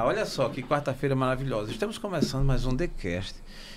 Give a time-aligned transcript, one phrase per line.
[0.00, 1.70] Olha só que quarta-feira maravilhosa.
[1.70, 3.34] Estamos começando mais um TheCast.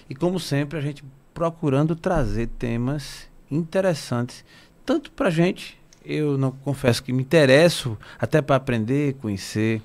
[0.10, 4.46] E como sempre, a gente procurando trazer temas interessantes,
[4.86, 9.82] tanto pra gente, eu não confesso que me interesso, até para aprender, conhecer,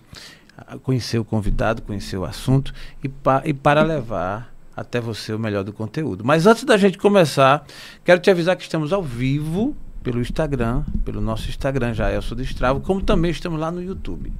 [0.83, 5.65] conhecer o convidado, conhecer o assunto e, pa, e para levar até você o melhor
[5.65, 6.25] do conteúdo.
[6.25, 7.67] Mas antes da gente começar,
[8.05, 12.43] quero te avisar que estamos ao vivo pelo Instagram, pelo nosso Instagram, já Elso do
[12.43, 14.33] Estravo, como também estamos lá no YouTube.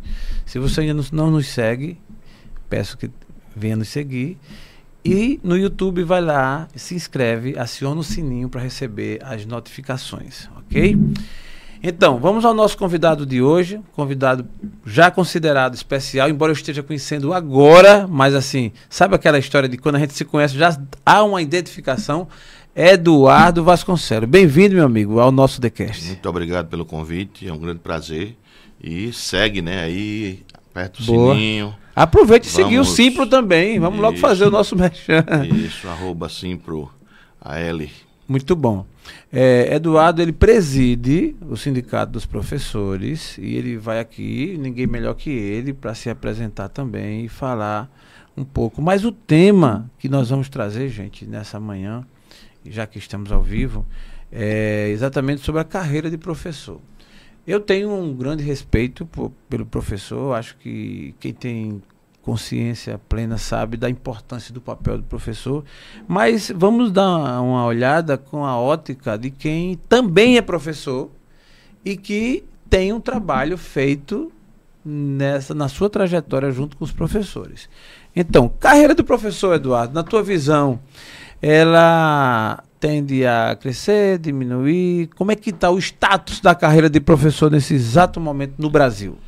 [0.47, 1.99] Se você ainda não nos segue,
[2.69, 3.11] peço que
[3.55, 4.39] venha nos seguir.
[5.05, 10.97] E no YouTube vai lá, se inscreve, aciona o sininho para receber as notificações, ok?
[11.83, 14.47] Então, vamos ao nosso convidado de hoje, convidado
[14.85, 19.97] já considerado especial, embora eu esteja conhecendo agora, mas assim, sabe aquela história de quando
[19.97, 22.29] a gente se conhece, já há uma identificação.
[22.75, 24.29] Eduardo Vasconcelos.
[24.29, 26.07] Bem-vindo, meu amigo, ao nosso TheCast.
[26.07, 28.37] Muito obrigado pelo convite, é um grande prazer.
[28.83, 31.35] E segue, né, aí, aperta o Boa.
[31.35, 31.75] sininho.
[31.95, 33.81] Aproveite e seguir o Simpro também.
[33.81, 34.03] Vamos Isso.
[34.03, 35.25] logo fazer o nosso merchan.
[35.53, 36.89] Isso, arroba Simpro
[37.41, 37.89] AL.
[38.29, 38.87] Muito bom.
[39.33, 45.31] É, Eduardo, ele preside o Sindicato dos Professores e ele vai aqui, ninguém melhor que
[45.31, 47.91] ele, para se apresentar também e falar
[48.37, 48.81] um pouco.
[48.81, 52.07] Mas o tema que nós vamos trazer, gente, nessa manhã,
[52.65, 53.87] já que estamos ao vivo,
[54.31, 56.81] é exatamente sobre a carreira de professor.
[57.47, 61.83] Eu tenho um grande respeito por, pelo professor, acho que quem tem
[62.23, 65.65] consciência plena sabe da importância do papel do professor,
[66.07, 71.11] mas vamos dar uma olhada com a ótica de quem também é professor
[71.85, 74.31] e que tem um trabalho feito
[74.85, 77.69] nessa na sua trajetória junto com os professores.
[78.15, 80.81] Então, carreira do professor Eduardo, na tua visão,
[81.43, 85.09] ela tende a crescer, diminuir?
[85.17, 89.19] Como é que está o status da carreira de professor nesse exato momento no Brasil?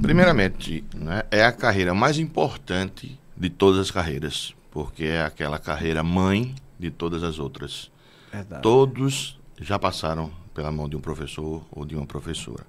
[0.00, 6.02] Primeiramente, né, é a carreira mais importante de todas as carreiras, porque é aquela carreira
[6.02, 7.90] mãe de todas as outras.
[8.32, 8.62] Verdade.
[8.62, 12.64] Todos já passaram pela mão de um professor ou de uma professora,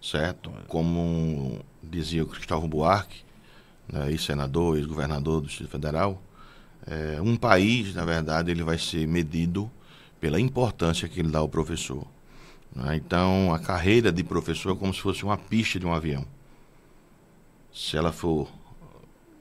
[0.00, 0.50] certo?
[0.66, 3.22] Como dizia o Cristóvão Buarque,
[3.92, 6.20] né, ex-senador, ex-governador do Distrito Federal,
[6.86, 9.70] é, um país, na verdade, ele vai ser medido
[10.20, 12.06] pela importância que ele dá ao professor.
[12.74, 12.96] Né?
[12.96, 16.24] Então, a carreira de professor é como se fosse uma pista de um avião.
[17.72, 18.48] Se ela for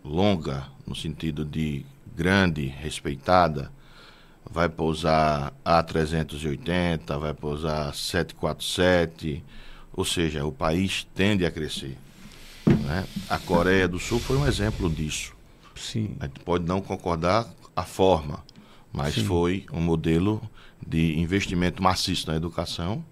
[0.04, 1.86] longa, no sentido de
[2.16, 3.72] grande, respeitada,
[4.50, 9.44] vai pousar A380, vai pousar 747,
[9.94, 11.98] ou seja, o país tende a crescer.
[12.66, 13.06] Né?
[13.30, 15.34] A Coreia do Sul foi um exemplo disso.
[15.82, 16.16] Sim.
[16.20, 18.44] A gente pode não concordar a forma,
[18.94, 19.26] mas Sim.
[19.26, 20.42] foi um modelo
[20.86, 23.04] de investimento maciço na educação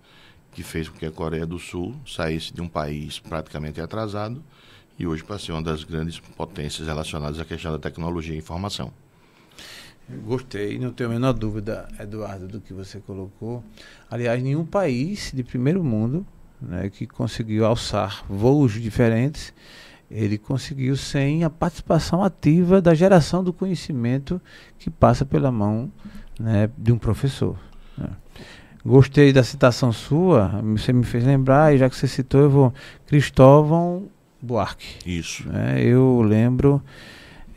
[0.52, 4.44] que fez com que a Coreia do Sul saísse de um país praticamente atrasado
[4.98, 8.92] e hoje para ser uma das grandes potências relacionadas à questão da tecnologia e informação.
[10.26, 13.64] Gostei, não tenho a menor dúvida, Eduardo, do que você colocou.
[14.10, 16.26] Aliás, nenhum país de primeiro mundo
[16.60, 19.54] né, que conseguiu alçar voos diferentes
[20.10, 24.42] ele conseguiu sem a participação ativa da geração do conhecimento
[24.78, 25.92] que passa pela mão
[26.40, 27.56] né, de um professor.
[27.98, 28.10] Né.
[28.84, 32.74] Gostei da citação sua, você me fez lembrar, e já que você citou, eu vou.
[33.06, 34.08] Cristóvão
[34.42, 34.98] Buarque.
[35.06, 35.48] Isso.
[35.48, 36.82] Né, eu lembro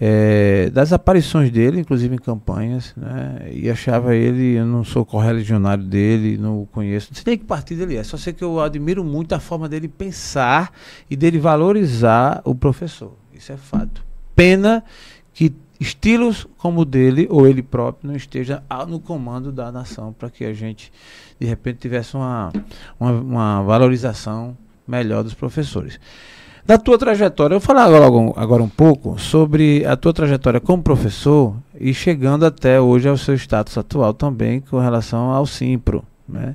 [0.04, 3.48] é, das aparições dele, inclusive em campanhas, né?
[3.52, 7.44] E achava ele, eu não sou correligionário dele, não o conheço, não sei nem que
[7.44, 10.72] partido ele é, só sei que eu admiro muito a forma dele pensar
[11.08, 13.16] e dele valorizar o professor.
[13.32, 14.04] Isso é fato.
[14.34, 14.82] Pena
[15.32, 20.28] que estilos como o dele ou ele próprio não esteja no comando da nação para
[20.28, 20.92] que a gente
[21.38, 22.52] de repente tivesse uma,
[22.98, 26.00] uma, uma valorização melhor dos professores.
[26.64, 30.80] Da tua trajetória, eu vou falar agora, agora um pouco sobre a tua trajetória como
[30.80, 36.04] professor e chegando até hoje ao seu status atual também com relação ao Simpro.
[36.28, 36.54] Né?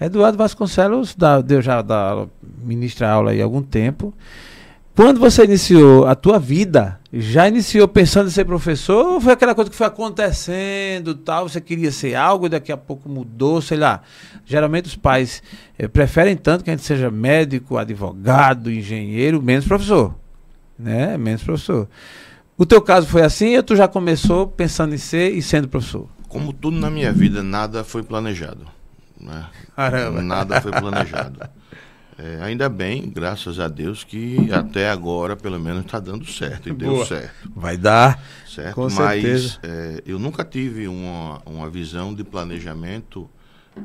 [0.00, 2.26] Eduardo Vasconcelos dá, deu já da
[2.62, 4.14] ministra aula aí há algum tempo
[5.00, 9.54] quando você iniciou a tua vida, já iniciou pensando em ser professor ou foi aquela
[9.54, 13.78] coisa que foi acontecendo, tal, você queria ser algo e daqui a pouco mudou, sei
[13.78, 14.02] lá.
[14.44, 15.42] Geralmente os pais
[15.78, 20.14] eh, preferem tanto que a gente seja médico, advogado, engenheiro, menos professor,
[20.78, 21.16] né?
[21.16, 21.88] Menos professor.
[22.58, 26.10] O teu caso foi assim ou tu já começou pensando em ser e sendo professor?
[26.28, 28.66] Como tudo na minha vida, nada foi planejado.
[29.18, 29.46] Né?
[29.74, 30.20] Caramba.
[30.20, 31.40] Nada foi planejado.
[32.22, 36.68] É, ainda bem, graças a Deus, que até agora, pelo menos, está dando certo.
[36.68, 36.96] E Boa.
[36.96, 37.50] deu certo.
[37.56, 38.22] Vai dar.
[38.46, 38.74] Certo?
[38.74, 43.30] Com Mas é, eu nunca tive uma, uma visão de planejamento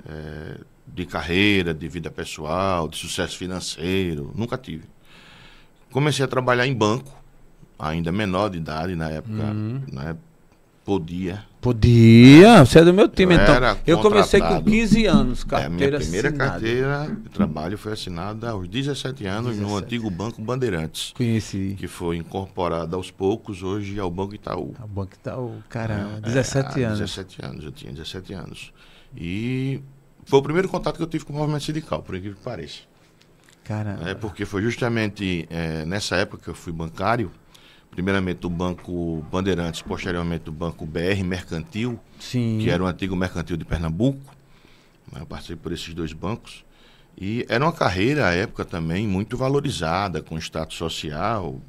[0.05, 4.33] é, de carreira, de vida pessoal, de sucesso financeiro.
[4.35, 4.83] Nunca tive.
[5.89, 7.17] Comecei a trabalhar em banco,
[7.79, 9.81] ainda menor de idade na época, uhum.
[9.93, 10.17] né?
[10.85, 11.43] Podia.
[11.59, 13.77] Podia, você é do meu time, eu então.
[13.87, 16.51] Eu comecei com 15 anos, carteira é, Minha primeira assinada.
[16.51, 19.67] carteira de trabalho foi assinada aos 17 anos 17.
[19.67, 21.11] no antigo Banco Bandeirantes.
[21.13, 21.75] Conheci.
[21.79, 24.75] Que foi incorporado aos poucos hoje ao Banco Itaú.
[24.79, 26.99] Ao Banco Itaú, caramba, é, 17 é, anos.
[26.99, 28.71] 17 anos, eu tinha 17 anos.
[29.17, 29.81] E
[30.23, 32.81] foi o primeiro contato que eu tive com o movimento sindical, por incrível que pareça.
[33.63, 34.07] Caramba.
[34.07, 37.31] É porque foi justamente é, nessa época que eu fui bancário,
[37.95, 42.59] primeiramente do Banco Bandeirantes, posteriormente do Banco BR Mercantil, Sim.
[42.61, 44.35] que era o antigo mercantil de Pernambuco.
[45.11, 46.65] Né, eu passei por esses dois bancos.
[47.17, 51.61] E era uma carreira, à época também, muito valorizada, com status social,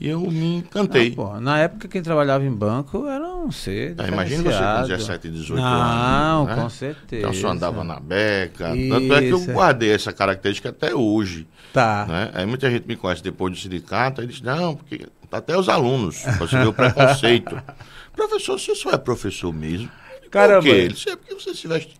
[0.00, 1.10] e eu me encantei.
[1.10, 3.94] Não, pô, na época quem trabalhava em banco era um ser.
[3.98, 5.96] Ah, imagina você com 17, 18 Não, anos.
[5.96, 6.62] Não, né?
[6.62, 7.22] com certeza.
[7.22, 8.76] Então só andava na beca.
[8.76, 8.90] Isso.
[8.90, 11.46] Tanto é que eu guardei essa característica até hoje.
[11.72, 12.06] Tá.
[12.06, 12.30] Né?
[12.34, 16.22] Aí muita gente me conhece depois do sindicato, aí diz, não, porque até os alunos,
[16.38, 17.56] você vê o preconceito.
[18.14, 19.88] professor, você só é professor mesmo.
[20.30, 20.62] Caramba.
[20.62, 20.76] Por quê?
[20.76, 21.94] Ele disse, é porque você se veste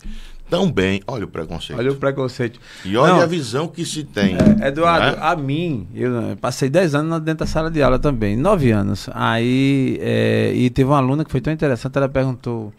[0.49, 1.01] tão bem.
[1.07, 1.79] Olha o preconceito.
[1.79, 2.61] Olha o preconceito.
[2.85, 4.37] E olha Não, a visão que se tem.
[4.61, 5.23] É, Eduardo, né?
[5.23, 9.09] a mim, eu passei 10 anos dentro da sala de aula também, 9 anos.
[9.13, 12.73] Aí, é, e teve uma aluna que foi tão interessante, ela perguntou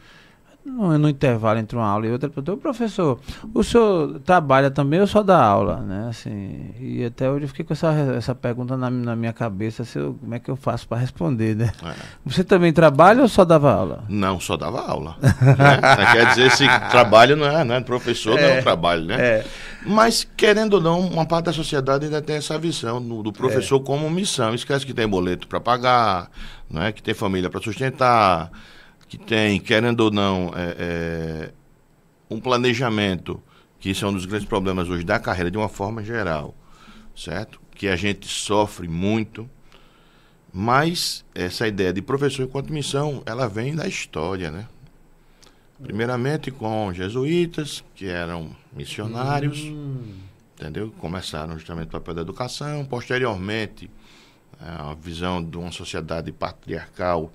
[0.67, 3.19] no, no, intervalo entre uma aula e outra, perguntou, professor,
[3.53, 5.77] o senhor trabalha também ou só dá aula?
[5.77, 6.07] Né?
[6.09, 9.97] Assim, e até hoje eu fiquei com essa, essa pergunta na, na minha cabeça, se
[9.97, 11.71] eu, como é que eu faço para responder, né?
[11.83, 11.93] É.
[12.25, 14.03] Você também trabalha ou só dava aula?
[14.09, 15.15] Não, só dava aula.
[15.21, 16.11] né?
[16.11, 17.79] Quer dizer, esse trabalho não é, né?
[17.79, 19.15] Professor é, não é um trabalho, né?
[19.19, 19.45] É.
[19.85, 23.79] Mas, querendo ou não, uma parte da sociedade ainda tem essa visão do, do professor
[23.79, 23.83] é.
[23.83, 24.53] como missão.
[24.53, 26.29] Esquece que tem boleto para pagar,
[26.69, 26.91] né?
[26.91, 28.51] que tem família para sustentar,
[29.07, 31.51] que tem, querendo ou não, é, é,
[32.29, 33.41] um planejamento,
[33.79, 36.53] que isso é um dos grandes problemas hoje da carreira, de uma forma geral,
[37.15, 37.59] certo?
[37.73, 39.49] Que a gente sofre muito,
[40.53, 44.67] mas essa ideia de professor enquanto missão, ela vem da história, né?
[45.81, 50.15] Primeiramente com jesuítas, que eram missionários, hum.
[50.55, 50.91] entendeu?
[50.97, 53.89] Começaram justamente o papel da educação, posteriormente,
[54.59, 57.31] a visão de uma sociedade patriarcal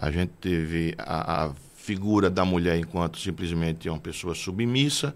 [0.00, 5.14] a gente teve a, a figura da mulher enquanto simplesmente uma pessoa submissa.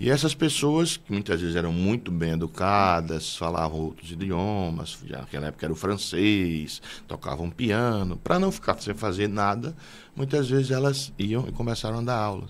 [0.00, 5.66] E essas pessoas, que muitas vezes eram muito bem educadas, falavam outros idiomas, naquela época
[5.66, 9.76] era o francês, tocavam piano, para não ficar sem fazer nada,
[10.16, 12.48] muitas vezes elas iam e começaram a dar aula.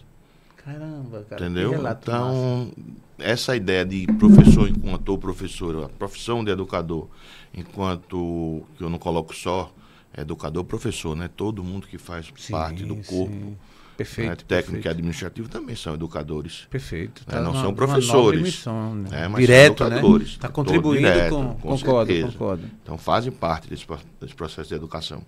[0.56, 1.44] Caramba, cara.
[1.44, 1.75] Entendeu?
[1.75, 2.72] Então,
[3.18, 3.32] massa.
[3.32, 7.08] essa ideia de professor enquanto professor, a profissão de educador,
[7.52, 9.70] enquanto que eu não coloco só
[10.16, 11.28] educador, professor, né?
[11.35, 13.33] Todo mundo que faz sim, parte do corpo.
[13.33, 13.56] Sim.
[13.97, 14.30] Perfeito.
[14.30, 14.37] Né?
[14.37, 14.87] Técnico perfeito.
[14.87, 16.66] e administrativo também são educadores.
[16.68, 17.23] Perfeito.
[17.26, 17.35] Né?
[17.35, 18.42] Tá não são professores.
[18.42, 19.25] Missão, né?
[19.25, 19.97] É, mas Direto, são né?
[19.97, 20.28] educadores.
[20.28, 22.33] Está contribuindo direto, com, com concordo, certeza.
[22.33, 22.71] concordo.
[22.83, 23.87] Então fazem parte desse,
[24.21, 25.23] desse processo de educação.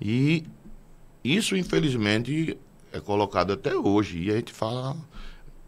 [0.00, 0.44] E
[1.22, 2.58] isso, infelizmente,
[2.92, 4.18] é colocado até hoje.
[4.24, 4.96] E a gente fala,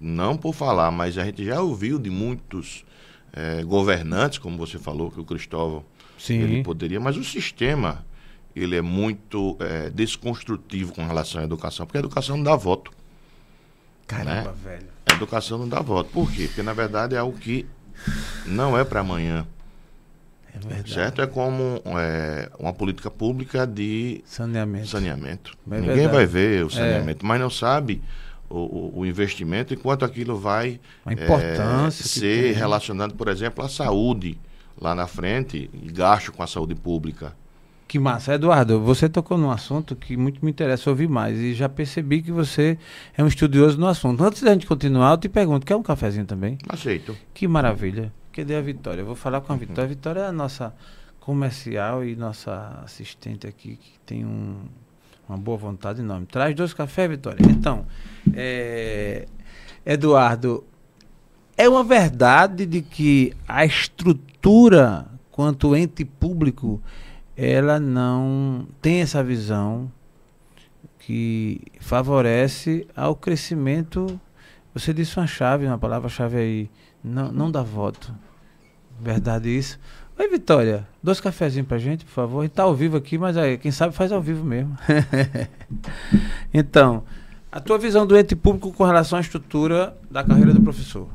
[0.01, 2.85] não por falar, mas a gente já ouviu de muitos
[3.33, 5.85] é, governantes, como você falou, que o Cristóvão
[6.19, 6.41] Sim.
[6.41, 8.05] ele poderia, mas o sistema
[8.55, 12.93] ele é muito é, desconstrutivo com relação à educação, porque a educação não dá voto.
[14.07, 14.55] Caramba, né?
[14.63, 14.87] velho.
[15.07, 16.11] A educação não dá voto.
[16.11, 16.47] Por quê?
[16.47, 17.67] Porque, na verdade, é algo que
[18.47, 19.47] não é para amanhã.
[20.55, 20.93] É verdade.
[20.93, 21.21] Certo?
[21.21, 24.87] É como é, uma política pública de saneamento.
[24.89, 25.57] saneamento.
[25.71, 26.15] É Ninguém verdade.
[26.15, 27.29] vai ver o saneamento, é.
[27.29, 28.01] mas não sabe
[28.49, 34.39] o, o, investimento enquanto aquilo vai a importância é, ser relacionado, por exemplo, à saúde
[34.81, 37.35] lá na frente e gasto com a saúde pública.
[37.87, 38.35] Que massa.
[38.35, 42.33] Eduardo, você tocou num assunto que muito me interessa ouvir mais e já percebi que
[42.33, 42.79] você
[43.17, 44.25] é um estudioso no assunto.
[44.25, 46.59] Antes da gente continuar, eu te pergunto, quer um cafezinho também?
[46.69, 47.17] Aceito.
[47.33, 48.12] Que maravilha.
[48.33, 49.03] Cadê a Vitória?
[49.03, 49.85] Eu vou falar com a Vitória.
[49.85, 50.75] A Vitória é a nossa
[51.21, 54.57] comercial e nossa assistente aqui, que tem um,
[55.29, 56.26] uma boa vontade enorme.
[56.26, 57.38] Traz dois cafés, Vitória.
[57.49, 57.87] Então,
[58.35, 59.26] é,
[59.87, 60.64] Eduardo,
[61.57, 66.81] é uma verdade de que a estrutura quanto ente público
[67.37, 69.91] ela não tem essa visão
[70.99, 74.21] que favorece ao crescimento.
[74.73, 76.71] Você disse uma chave, uma palavra-chave aí,
[77.03, 78.14] não, não dá voto.
[79.00, 79.79] Verdade isso?
[80.17, 82.41] Oi, Vitória, dois cafezinhos pra gente, por favor.
[82.41, 84.76] A gente tá ao vivo aqui, mas aí, quem sabe faz ao vivo mesmo.
[86.55, 87.03] então,
[87.50, 91.09] a tua visão do ente público com relação à estrutura da carreira do professor?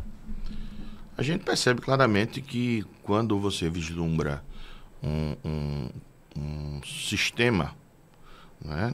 [1.17, 4.43] A gente percebe claramente que quando você vislumbra
[5.01, 5.89] um, um
[6.39, 7.75] um sistema,
[8.63, 8.93] né?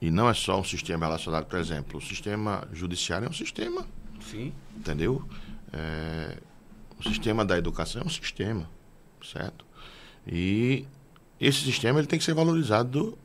[0.00, 3.86] E não é só um sistema relacionado, por exemplo, o sistema judiciário é um sistema.
[4.20, 4.52] Sim.
[4.76, 5.22] Entendeu?
[5.72, 6.38] É,
[6.98, 8.68] o sistema da educação é um sistema,
[9.22, 9.64] certo?
[10.26, 10.86] E
[11.38, 13.18] esse sistema ele tem que ser valorizado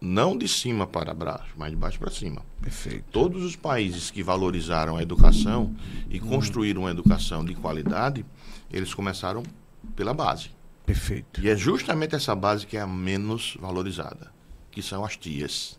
[0.00, 2.42] não de cima para baixo, mas de baixo para cima.
[2.62, 3.04] Perfeito.
[3.10, 5.74] Todos os países que valorizaram a educação
[6.08, 8.24] e construíram uma educação de qualidade,
[8.72, 9.42] eles começaram
[9.96, 10.50] pela base.
[10.88, 11.40] Perfeito.
[11.42, 14.32] E é justamente essa base que é a menos valorizada,
[14.70, 15.78] que são as tias.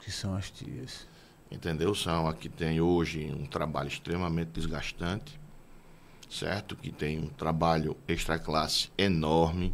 [0.00, 1.06] Que são as tias.
[1.50, 1.94] Entendeu?
[1.94, 5.38] São a que tem hoje um trabalho extremamente desgastante,
[6.28, 6.74] certo?
[6.74, 9.72] Que tem um trabalho extra classe enorme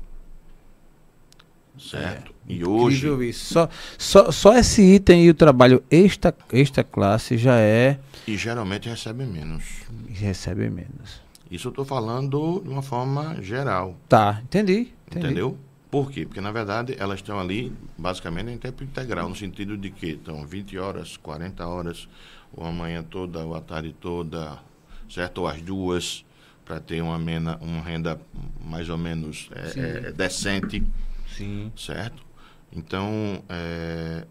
[1.78, 2.32] Certo.
[2.48, 3.06] É, e hoje.
[3.28, 3.52] Isso.
[3.52, 3.68] Só,
[3.98, 7.98] só, só esse item e o trabalho extra, extra classe já é.
[8.26, 9.64] E geralmente recebe menos.
[10.08, 11.25] Recebe menos.
[11.50, 13.96] Isso eu estou falando de uma forma geral.
[14.08, 15.26] Tá, entendi, entendi.
[15.26, 15.58] Entendeu?
[15.90, 16.26] Por quê?
[16.26, 20.44] Porque, na verdade, elas estão ali, basicamente, em tempo integral, no sentido de que estão
[20.44, 22.08] 20 horas, 40 horas,
[22.52, 24.58] ou a manhã toda, ou a tarde toda,
[25.08, 25.38] certo?
[25.38, 26.24] Ou as duas,
[26.64, 28.20] para ter uma, mena, uma renda
[28.60, 30.82] mais ou menos é, é, decente.
[31.28, 31.72] Sim.
[31.76, 32.22] Certo?
[32.72, 34.26] Então, é,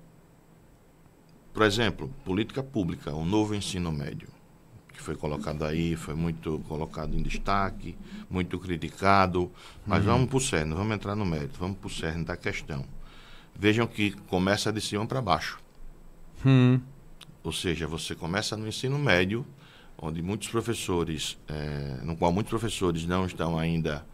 [1.53, 4.27] por exemplo, política pública, o novo ensino médio,
[4.95, 7.95] que foi colocado aí, foi muito colocado em destaque,
[8.29, 9.51] muito criticado,
[9.85, 10.11] mas uhum.
[10.11, 12.85] vamos para o cerne, vamos entrar no mérito, vamos para o cerne da questão.
[13.57, 15.59] Vejam que começa de cima para baixo.
[16.43, 16.79] Uhum.
[17.43, 19.45] Ou seja, você começa no ensino médio,
[19.97, 24.05] onde muitos professores, é, no qual muitos professores não estão ainda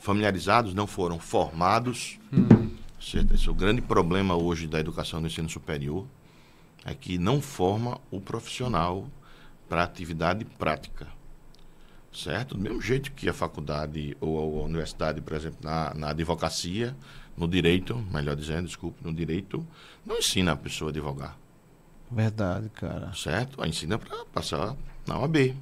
[0.00, 2.18] familiarizados, não foram formados.
[2.32, 2.70] Hum.
[3.00, 3.34] Certo?
[3.34, 6.06] Esse é o grande problema hoje da educação no ensino superior,
[6.84, 9.06] é que não forma o profissional
[9.68, 11.08] para atividade prática.
[12.12, 12.54] Certo?
[12.54, 16.96] Do mesmo jeito que a faculdade ou a universidade, por exemplo, na, na advocacia,
[17.36, 19.66] no direito, melhor dizendo, desculpe, no direito,
[20.06, 21.36] não ensina a pessoa a advogar.
[22.10, 23.12] Verdade, cara.
[23.14, 23.60] Certo?
[23.60, 25.56] A ensina para passar na OAB.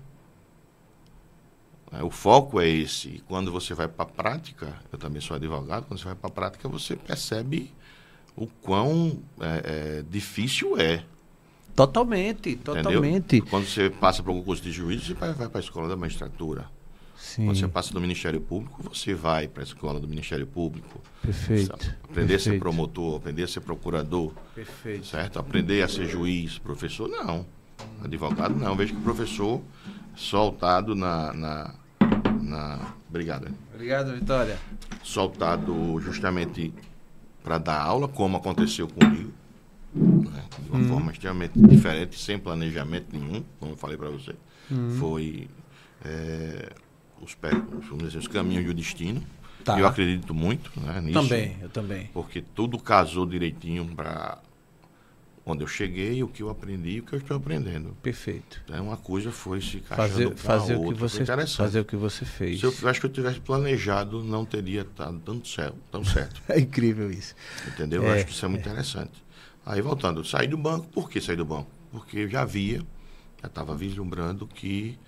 [1.93, 3.09] É, o foco é esse.
[3.09, 6.29] E quando você vai para a prática, eu também sou advogado, quando você vai para
[6.29, 7.73] a prática, você percebe
[8.37, 11.05] o quão é, é, difícil é.
[11.75, 13.37] Totalmente, totalmente.
[13.37, 13.51] Entendeu?
[13.51, 15.97] Quando você passa para o concurso de juiz, você vai, vai para a escola da
[15.97, 16.67] magistratura.
[17.17, 17.47] Sim.
[17.47, 21.01] Quando você passa do Ministério Público, você vai para a escola do Ministério Público.
[21.23, 21.73] Perfeito.
[21.73, 22.35] Aprender Perfeito.
[22.35, 24.33] a ser promotor, aprender a ser procurador.
[24.55, 25.07] Perfeito.
[25.07, 25.39] Certo?
[25.39, 27.47] Aprender a ser juiz, professor, não.
[28.05, 28.77] Advogado, não.
[28.77, 29.63] Vejo que o professor
[30.15, 31.75] soltado na, na
[32.53, 32.95] na.
[33.09, 33.49] Obrigado.
[33.73, 34.59] Obrigado, Vitória.
[35.03, 36.73] Soltado justamente
[37.43, 39.33] para dar aula, como aconteceu comigo.
[39.95, 40.45] Né?
[40.59, 40.89] De uma hum.
[40.89, 44.35] forma extremamente diferente, sem planejamento nenhum, como eu falei para você.
[44.71, 44.97] Hum.
[44.99, 45.49] Foi
[46.05, 46.73] é,
[47.21, 47.37] os,
[47.89, 49.23] vamos dizer, os caminhos do destino.
[49.65, 49.79] Tá.
[49.79, 51.23] Eu acredito muito né, nisso.
[51.23, 52.11] Também, eu também.
[52.13, 54.39] Porque tudo casou direitinho para
[55.45, 57.97] onde eu cheguei, o que eu aprendi e o que eu estou aprendendo.
[58.03, 58.61] Perfeito.
[58.65, 62.61] Então, uma coisa foi se fazer, fazer o que você fazer o que você fez.
[62.61, 65.79] Se eu acho que eu tivesse planejado, não teria estado tão certo.
[65.91, 66.41] Tão certo.
[66.49, 67.35] é incrível isso.
[67.69, 68.05] Entendeu?
[68.05, 68.71] É, eu acho que isso é muito é.
[68.71, 69.23] interessante.
[69.65, 70.87] Aí voltando, saí do banco.
[70.89, 71.71] Por que saí do banco?
[71.91, 72.83] Porque eu já via,
[73.41, 74.99] já estava vislumbrando que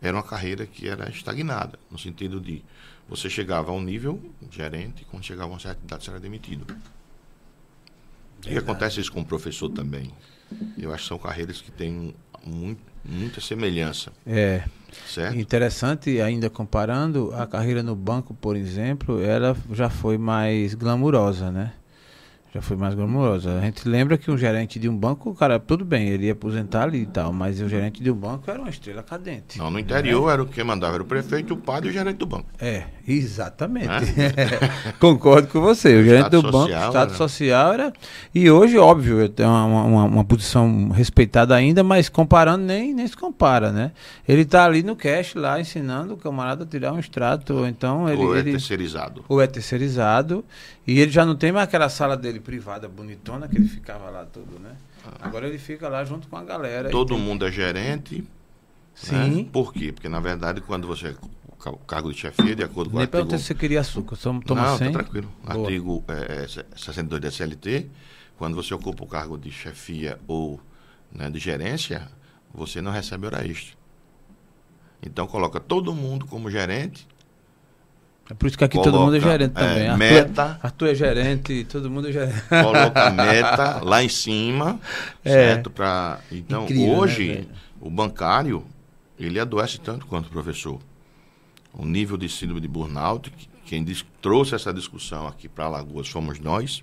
[0.00, 2.64] era uma carreira que era estagnada, no sentido de
[3.08, 6.66] você chegava a um nível gerente, quando chegava a uma certa idade você era demitido.
[8.46, 10.12] E acontece isso com o professor também.
[10.78, 14.12] Eu acho que são carreiras que têm muito, muita semelhança.
[14.26, 14.64] É.
[15.06, 15.36] Certo?
[15.36, 21.74] Interessante, ainda comparando, a carreira no banco, por exemplo, ela já foi mais glamurosa, né?
[22.58, 23.58] Já foi mais glamourosa.
[23.58, 26.32] A gente lembra que um gerente de um banco, o cara, tudo bem, ele ia
[26.32, 29.58] aposentar ali e tal, mas o gerente de um banco era uma estrela cadente.
[29.58, 30.32] Não, no interior né?
[30.32, 32.48] era o que mandava, era o prefeito, o padre e o gerente do banco.
[32.58, 33.88] É, exatamente.
[33.88, 34.92] É?
[35.00, 35.96] Concordo com você.
[35.96, 37.14] O, o gerente do banco, o Estado era...
[37.14, 37.92] social era.
[38.34, 43.16] E hoje, óbvio, tem uma, uma, uma, posição respeitada ainda, mas comparando, nem, nem se
[43.16, 43.92] compara, né?
[44.26, 48.22] Ele está ali no cash, lá, ensinando o camarada a tirar um extrato, então ele.
[48.22, 49.24] Ou é ele, terceirizado.
[49.28, 50.44] Ou é terceirizado.
[50.86, 54.24] E ele já não tem mais aquela sala dele privada bonitona que ele ficava lá
[54.24, 54.70] todo, né?
[55.04, 55.26] Ah.
[55.26, 56.90] Agora ele fica lá junto com a galera.
[56.90, 57.22] Todo tem...
[57.22, 58.16] mundo é gerente.
[58.18, 58.24] Né?
[58.94, 59.42] Sim.
[59.42, 59.46] Né?
[59.52, 59.92] Por quê?
[59.92, 61.14] Porque na verdade quando você
[61.76, 63.38] cargo de chefia, de acordo com Nem o artigo...
[63.38, 64.92] se você queria açúcar, só toma Não, 100.
[64.92, 65.30] tá tranquilo.
[65.44, 65.66] Boa.
[65.66, 66.46] Artigo é,
[66.76, 67.88] 62 da CLT,
[68.36, 70.60] quando você ocupa o cargo de chefia ou
[71.12, 72.08] né, de gerência,
[72.54, 73.76] você não recebe hora extra.
[75.02, 77.06] Então coloca todo mundo como gerente
[78.30, 79.86] é por isso que aqui Coloca, todo mundo é gerente é, também.
[79.86, 80.60] É, meta.
[80.62, 82.42] Arthur é gerente, todo mundo é gerente.
[82.48, 84.78] Coloca meta lá em cima,
[85.24, 85.30] é.
[85.30, 85.70] certo?
[85.70, 87.46] Pra, então, Incrível, né, hoje, né,
[87.80, 88.64] o bancário,
[89.18, 90.78] ele adoece tanto quanto o professor.
[91.72, 93.32] O nível de síndrome de burnout,
[93.64, 96.82] quem diz, trouxe essa discussão aqui para Alagoas fomos nós,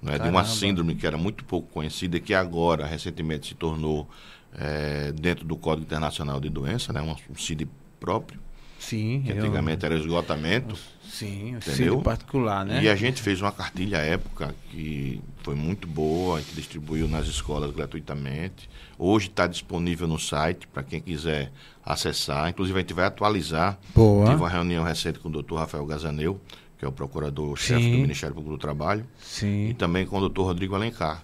[0.00, 4.08] né, de uma síndrome que era muito pouco conhecida, que agora, recentemente, se tornou
[4.54, 7.68] é, dentro do Código Internacional de Doença, né, um, um CID
[7.98, 8.38] próprio
[8.84, 9.22] Sim.
[9.24, 9.90] Que antigamente eu...
[9.90, 10.76] era esgotamento.
[11.08, 12.00] Sim, entendeu?
[12.02, 12.82] particular, né?
[12.82, 17.08] E a gente fez uma cartilha à época que foi muito boa, a gente distribuiu
[17.08, 18.68] nas escolas gratuitamente.
[18.98, 21.50] Hoje está disponível no site para quem quiser
[21.84, 22.48] acessar.
[22.48, 23.78] Inclusive a gente vai atualizar.
[23.94, 24.26] Boa.
[24.26, 26.40] Tive uma reunião recente com o doutor Rafael Gazaneu,
[26.78, 29.06] que é o procurador-chefe do Ministério Público do Trabalho.
[29.18, 29.68] Sim.
[29.70, 31.22] E também com o doutor Rodrigo Alencar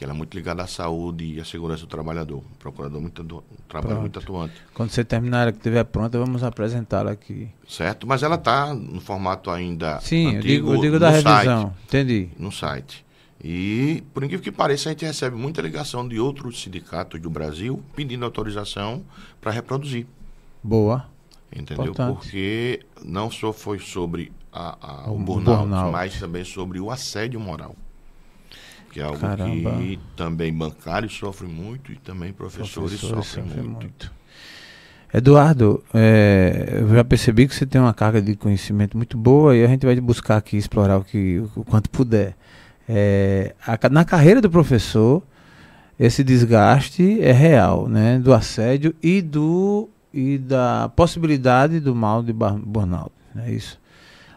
[0.00, 2.38] que ela é muito ligada à saúde e à segurança do trabalhador.
[2.38, 4.54] Um procurador muito, um trabalho muito atuante.
[4.72, 7.50] Quando você terminar que estiver pronta, vamos apresentá-la aqui.
[7.68, 11.44] Certo, mas ela está no formato ainda Sim, antigo, eu digo, eu digo da revisão,
[11.44, 12.30] site, entendi.
[12.38, 13.04] No site.
[13.42, 17.82] E, por incrível que pareça, a gente recebe muita ligação de outros sindicatos do Brasil
[17.96, 19.02] pedindo autorização
[19.40, 20.06] para reproduzir.
[20.62, 21.06] Boa.
[21.50, 21.86] Entendeu?
[21.86, 22.14] Importante.
[22.14, 26.90] Porque não só foi sobre a, a, o, o burnout, burnout, mas também sobre o
[26.90, 27.74] assédio moral
[28.90, 29.76] que é algo Caramba.
[29.76, 33.80] que também bancários sofrem muito e também professores, professores sofrem, sofrem muito.
[33.80, 34.12] muito.
[35.12, 39.64] Eduardo, é, eu já percebi que você tem uma carga de conhecimento muito boa e
[39.64, 42.36] a gente vai buscar aqui explorar o, que, o quanto puder.
[42.92, 45.22] É, a, na carreira do professor,
[45.96, 48.18] esse desgaste é real, né?
[48.18, 53.78] Do assédio e do e da possibilidade do mal de burnout, é isso.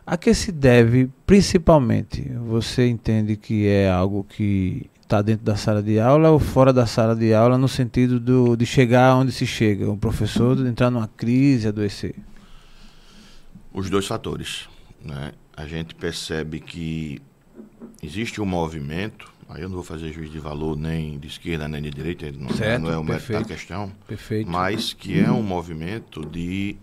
[0.05, 5.81] A que se deve, principalmente, você entende que é algo que está dentro da sala
[5.81, 9.47] de aula ou fora da sala de aula, no sentido do, de chegar onde se
[9.47, 12.13] chega, o professor entrar numa crise, adoecer?
[13.73, 14.69] Os dois fatores.
[15.03, 15.31] Né?
[15.57, 17.19] A gente percebe que
[18.01, 21.81] existe um movimento, aí eu não vou fazer juiz de valor nem de esquerda nem
[21.81, 24.49] de direita, não, certo, não é da questão, perfeito.
[24.49, 26.75] mas que é um movimento de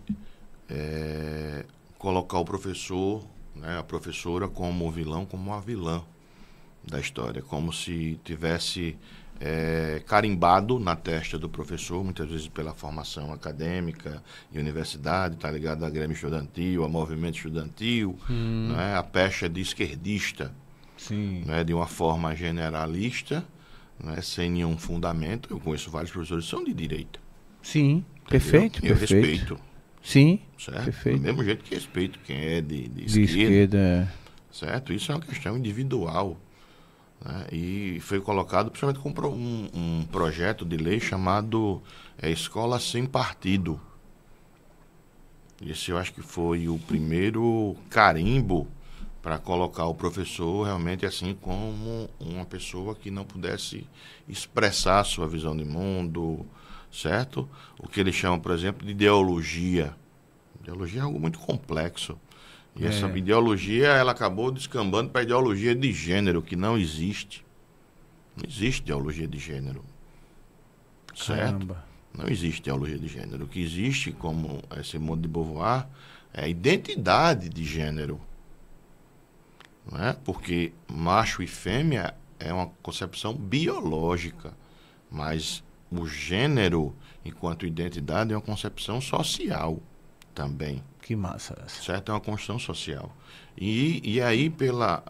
[0.69, 1.65] é,
[1.99, 6.03] colocar o professor, né, a professora como o vilão, como a vilã
[6.83, 8.97] da história, como se tivesse
[9.41, 15.85] é, carimbado na testa do professor, muitas vezes pela formação acadêmica e universidade, está ligado
[15.85, 18.75] a Grêmio Estudantil, a movimento estudantil, hum.
[18.77, 20.53] né, a pecha de esquerdista,
[21.01, 21.43] Sim.
[21.47, 23.45] Né, de uma forma generalista,
[23.99, 25.49] né, sem nenhum fundamento.
[25.51, 27.19] Eu conheço vários professores que são de direita.
[27.63, 28.25] Sim, entendeu?
[28.29, 28.87] perfeito.
[28.87, 29.25] Eu perfeito.
[29.25, 29.71] respeito
[30.03, 30.41] Sim.
[30.59, 30.85] Certo?
[30.85, 31.19] Perfeito.
[31.19, 33.43] Do mesmo jeito que respeito quem é de, de, de esquerda.
[33.43, 33.79] esquerda.
[33.79, 34.09] É.
[34.51, 34.93] Certo?
[34.93, 36.37] Isso é uma questão individual.
[37.25, 37.47] Né?
[37.53, 41.83] E foi colocado principalmente com um, um projeto de lei chamado
[42.21, 43.81] é, Escola Sem Partido.
[45.65, 48.67] Esse eu acho que foi o primeiro carimbo
[49.23, 53.87] para colocar o professor realmente assim como uma pessoa que não pudesse
[54.29, 56.47] expressar sua visão de mundo,
[56.91, 57.49] certo?
[57.79, 59.95] O que eles chamam, por exemplo, de ideologia.
[60.63, 62.19] Ideologia é algo muito complexo.
[62.75, 62.89] E é.
[62.89, 67.45] essa ideologia, ela acabou descambando para a ideologia de gênero, que não existe.
[68.37, 69.85] Não existe ideologia de gênero.
[71.15, 71.67] Certo?
[71.67, 71.85] Caramba.
[72.17, 73.45] Não existe ideologia de gênero.
[73.45, 75.87] O que existe, como esse mundo de Beauvoir,
[76.33, 78.21] é a identidade de gênero.
[79.91, 80.13] Não é?
[80.13, 84.53] Porque macho e fêmea é uma concepção biológica,
[85.11, 89.81] mas o gênero, enquanto identidade, é uma concepção social
[90.35, 90.83] também.
[91.03, 91.83] Que massa essa.
[91.83, 92.11] Certo?
[92.11, 93.15] É uma construção social.
[93.59, 95.03] E, e aí, pela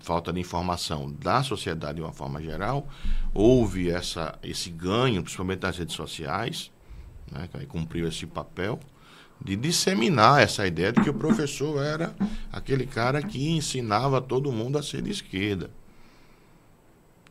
[0.00, 2.88] falta de informação da sociedade de uma forma geral,
[3.32, 6.72] houve essa, esse ganho, principalmente nas redes sociais,
[7.30, 8.80] né, que aí cumpriu esse papel,
[9.40, 12.14] de disseminar essa ideia de que o professor era
[12.52, 15.70] aquele cara que ensinava todo mundo a ser de esquerda.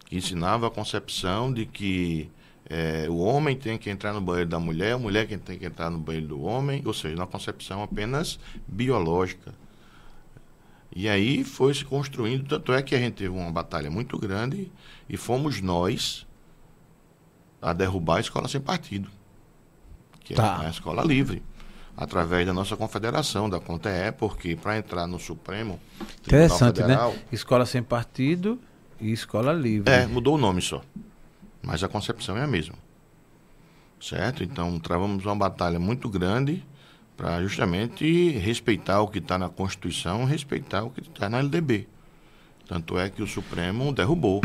[0.06, 2.30] Que ensinava a concepção de que
[2.70, 5.66] é, o homem tem que entrar no banheiro da mulher, a mulher que tem que
[5.66, 9.54] entrar no banheiro do homem, ou seja, na concepção apenas biológica.
[10.96, 14.72] E aí foi se construindo, tanto é que a gente teve uma batalha muito grande
[15.10, 16.26] e fomos nós
[17.62, 19.10] a derrubar a escola sem partido,
[20.22, 20.62] que tá.
[20.64, 21.44] é a escola livre,
[21.98, 25.80] através da nossa confederação, da CONTE, porque para entrar no Supremo
[26.26, 26.88] Interessante, né?
[26.88, 27.20] Federal, né?
[27.32, 28.60] Escola sem partido
[29.00, 29.92] e escola livre.
[29.92, 30.82] É, mudou o nome só
[31.66, 32.76] mas a concepção é a mesma.
[34.00, 34.44] Certo?
[34.44, 36.64] Então, travamos uma batalha muito grande
[37.18, 41.88] para justamente respeitar o que está na Constituição, respeitar o que está na LDB.
[42.68, 44.42] Tanto é que o Supremo derrubou.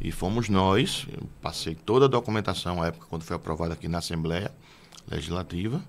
[0.00, 3.98] E fomos nós, eu passei toda a documentação, à época quando foi aprovada aqui na
[3.98, 4.52] Assembleia
[5.10, 5.82] Legislativa,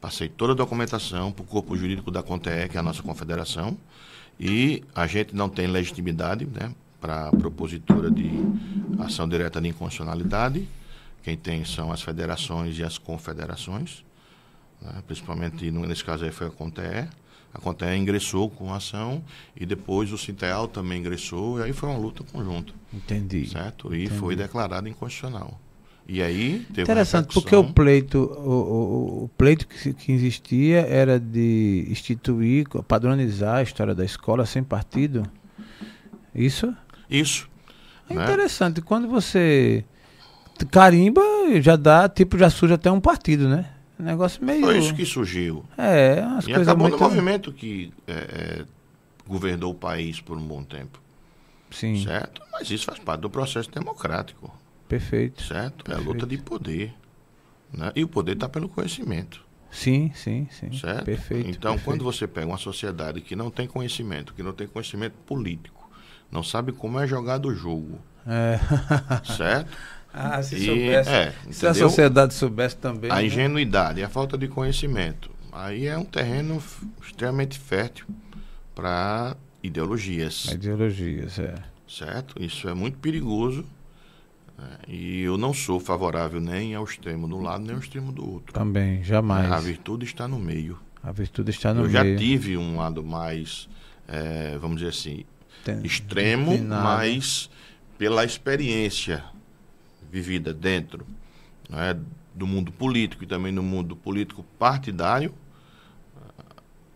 [0.00, 3.76] passei toda a documentação para o corpo jurídico da CONTE, que é a nossa confederação,
[4.38, 6.72] e a gente não tem legitimidade, né?
[7.00, 8.28] para a propositura de
[8.98, 10.68] ação direta de inconstitucionalidade.
[11.22, 14.04] Quem tem são as federações e as confederações,
[14.80, 15.02] né?
[15.06, 17.08] principalmente nesse caso aí foi a CONTE.
[17.52, 19.24] A CONTE ingressou com a ação
[19.56, 22.72] e depois o Sinteal também ingressou e aí foi uma luta conjunta.
[22.92, 23.48] Entendi.
[23.48, 23.94] Certo?
[23.94, 24.18] E Entendi.
[24.18, 25.58] foi declarado inconstitucional.
[26.08, 31.20] E aí teve Interessante, porque o pleito, o, o, o pleito que, que, existia era
[31.20, 35.22] de instituir, padronizar a história da escola sem partido.
[36.34, 36.74] Isso?
[37.10, 37.46] Isso.
[38.08, 38.24] É né?
[38.24, 38.80] interessante.
[38.80, 39.84] Quando você
[40.70, 41.20] carimba,
[41.60, 43.70] já dá, tipo, já surge até um partido, né?
[44.00, 44.62] Um negócio meio.
[44.62, 45.62] Foi isso que surgiu.
[45.76, 46.98] É, as e coisas acabou muito...
[46.98, 48.64] no movimento que é, é,
[49.26, 51.02] governou o país por um bom tempo.
[51.70, 52.02] Sim.
[52.02, 52.40] Certo?
[52.50, 54.50] Mas isso faz parte do processo democrático.
[54.88, 55.42] Perfeito.
[55.42, 55.84] Certo?
[55.84, 55.92] Perfeito.
[55.92, 56.94] É a luta de poder.
[57.72, 57.92] Né?
[57.94, 59.46] E o poder está pelo conhecimento.
[59.70, 60.72] Sim, sim, sim.
[60.72, 61.04] Certo?
[61.04, 61.50] Perfeito.
[61.50, 61.84] Então, perfeito.
[61.84, 65.90] quando você pega uma sociedade que não tem conhecimento, que não tem conhecimento político,
[66.30, 67.98] não sabe como é jogado o jogo.
[68.26, 68.58] É.
[69.36, 69.76] certo?
[70.12, 71.10] Ah, se e, soubesse.
[71.10, 73.10] É, se a sociedade soubesse também.
[73.10, 73.26] A né?
[73.26, 75.30] ingenuidade, a falta de conhecimento.
[75.52, 76.62] Aí é um terreno
[77.02, 78.06] extremamente fértil
[78.74, 80.46] para ideologias.
[80.46, 81.54] Ideologias, é.
[81.86, 82.42] Certo?
[82.42, 83.64] Isso é muito perigoso
[84.58, 88.10] é, e eu não sou favorável nem ao extremo de um lado nem ao extremo
[88.10, 88.52] do outro.
[88.52, 89.50] Também, jamais.
[89.50, 90.78] A virtude está no meio.
[91.02, 91.96] A virtude está no eu meio.
[91.96, 93.68] Eu já tive um lado mais,
[94.08, 95.24] é, vamos dizer assim,
[95.64, 97.48] Tem, extremo, mas
[97.96, 99.24] pela experiência
[100.10, 101.06] vivida dentro
[101.68, 101.96] né,
[102.34, 105.32] do mundo político e também no mundo político partidário,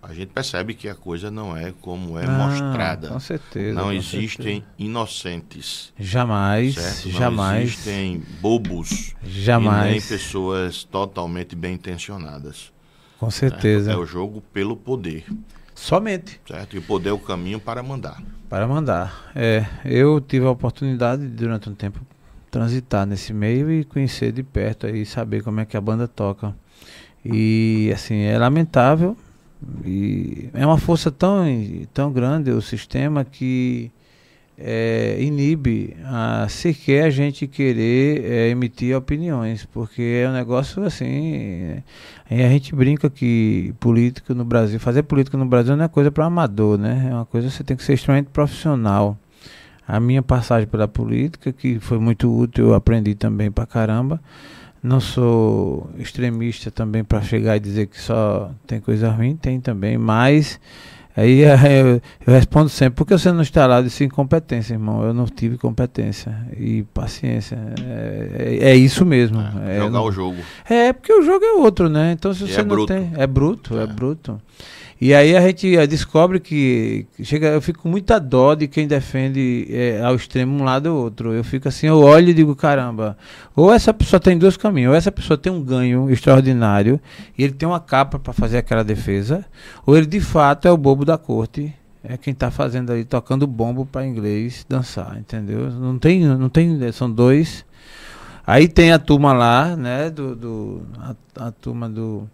[0.02, 3.08] a gente percebe que a coisa não é como é ah, mostrada.
[3.08, 3.74] Com certeza.
[3.74, 4.64] Não com existem certeza.
[4.76, 5.92] inocentes.
[5.96, 7.06] Jamais, certo?
[7.06, 7.62] Não jamais.
[7.68, 9.14] existem bobos.
[9.24, 9.86] Jamais.
[9.86, 12.72] E nem pessoas totalmente bem intencionadas.
[13.16, 13.84] Com certeza.
[13.84, 13.96] Certo?
[13.96, 15.24] É o jogo pelo poder.
[15.72, 16.40] Somente.
[16.48, 16.74] Certo?
[16.74, 18.20] E o poder é o caminho para mandar.
[18.48, 19.30] Para mandar.
[19.36, 22.00] É, eu tive a oportunidade durante um tempo
[22.50, 26.54] transitar nesse meio e conhecer de perto e saber como é que a banda toca.
[27.24, 29.16] E assim, é lamentável,
[29.84, 31.44] e é uma força tão,
[31.92, 33.90] tão grande o sistema que
[34.58, 41.82] é, inibe a, sequer a gente querer é, emitir opiniões, porque é um negócio assim.
[42.30, 46.10] É, a gente brinca que política no Brasil, fazer política no Brasil não é coisa
[46.10, 47.08] para amador, né?
[47.10, 49.16] É uma coisa que você tem que ser extremamente profissional.
[49.86, 54.20] A minha passagem pela política, que foi muito útil, eu aprendi também pra caramba
[54.82, 59.96] não sou extremista também para chegar e dizer que só tem coisa ruim, tem também,
[59.96, 60.58] mas
[61.16, 61.42] aí
[61.80, 63.78] eu, eu respondo sempre, por que você não está lá?
[63.78, 69.40] Eu disse incompetência, irmão, eu não tive competência e paciência, é, é, é isso mesmo.
[69.64, 70.38] É, jogar não, o jogo.
[70.68, 72.12] É, porque o jogo é outro, né?
[72.12, 72.92] Então se você é não bruto.
[72.92, 74.40] tem, é bruto, é, é bruto.
[75.04, 78.86] E aí a gente eh, descobre que chega, eu fico com muita dó de quem
[78.86, 81.32] defende é, ao extremo um lado ou outro.
[81.32, 83.18] Eu fico assim, eu olho e digo, caramba,
[83.56, 87.00] ou essa pessoa tem dois caminhos, ou essa pessoa tem um ganho extraordinário
[87.36, 89.44] e ele tem uma capa para fazer aquela defesa,
[89.84, 93.44] ou ele de fato é o bobo da corte, é quem está fazendo ali, tocando
[93.44, 95.68] bombo para inglês dançar, entendeu?
[95.68, 97.64] Não tem, não tem, são dois.
[98.46, 102.28] Aí tem a turma lá, né, do, do a, a turma do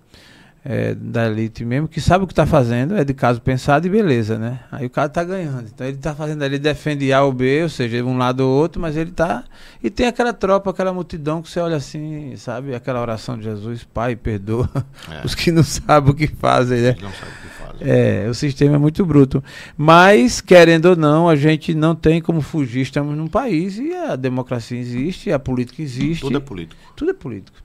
[0.70, 3.90] é, da elite mesmo, que sabe o que está fazendo, é de caso pensado e
[3.90, 4.60] beleza, né?
[4.70, 5.66] Aí o cara está ganhando.
[5.66, 8.78] Então ele está fazendo ali, defende A ou B, ou seja, um lado ou outro,
[8.78, 9.44] mas ele está
[9.82, 12.74] E tem aquela tropa, aquela multidão que você olha assim, sabe?
[12.74, 14.68] Aquela oração de Jesus, Pai, perdoa
[15.10, 15.20] é.
[15.24, 16.96] os que não sabem o que fazem, né?
[17.00, 17.88] Não sabem o que fazem.
[17.90, 19.42] É, o sistema é muito bruto.
[19.74, 22.82] Mas, querendo ou não, a gente não tem como fugir.
[22.82, 26.20] Estamos num país e a democracia existe, a política existe.
[26.20, 26.80] Tudo é político.
[26.94, 27.56] Tudo é político.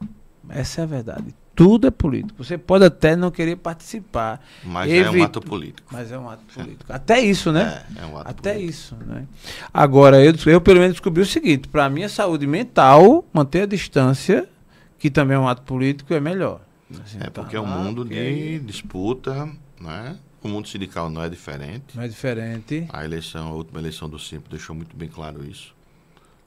[0.48, 2.44] Essa é a verdade tudo é político.
[2.44, 4.44] Você pode até não querer participar.
[4.64, 5.88] Mas é um ato político.
[5.92, 6.92] Mas é um ato político.
[6.92, 7.84] Até isso, né?
[7.96, 8.72] É, é um ato até político.
[8.72, 9.28] isso, né?
[9.74, 13.66] Agora, eu, eu pelo menos descobri o seguinte: para mim, a saúde mental, manter a
[13.66, 14.50] distância,
[14.98, 16.62] que também é um ato político, é melhor.
[17.04, 20.18] Assim, é porque tá é um mundo de disputa, né?
[20.42, 21.96] O mundo sindical não é diferente.
[21.96, 22.86] Não é diferente.
[22.92, 25.74] A eleição, a última eleição do Simples deixou muito bem claro isso.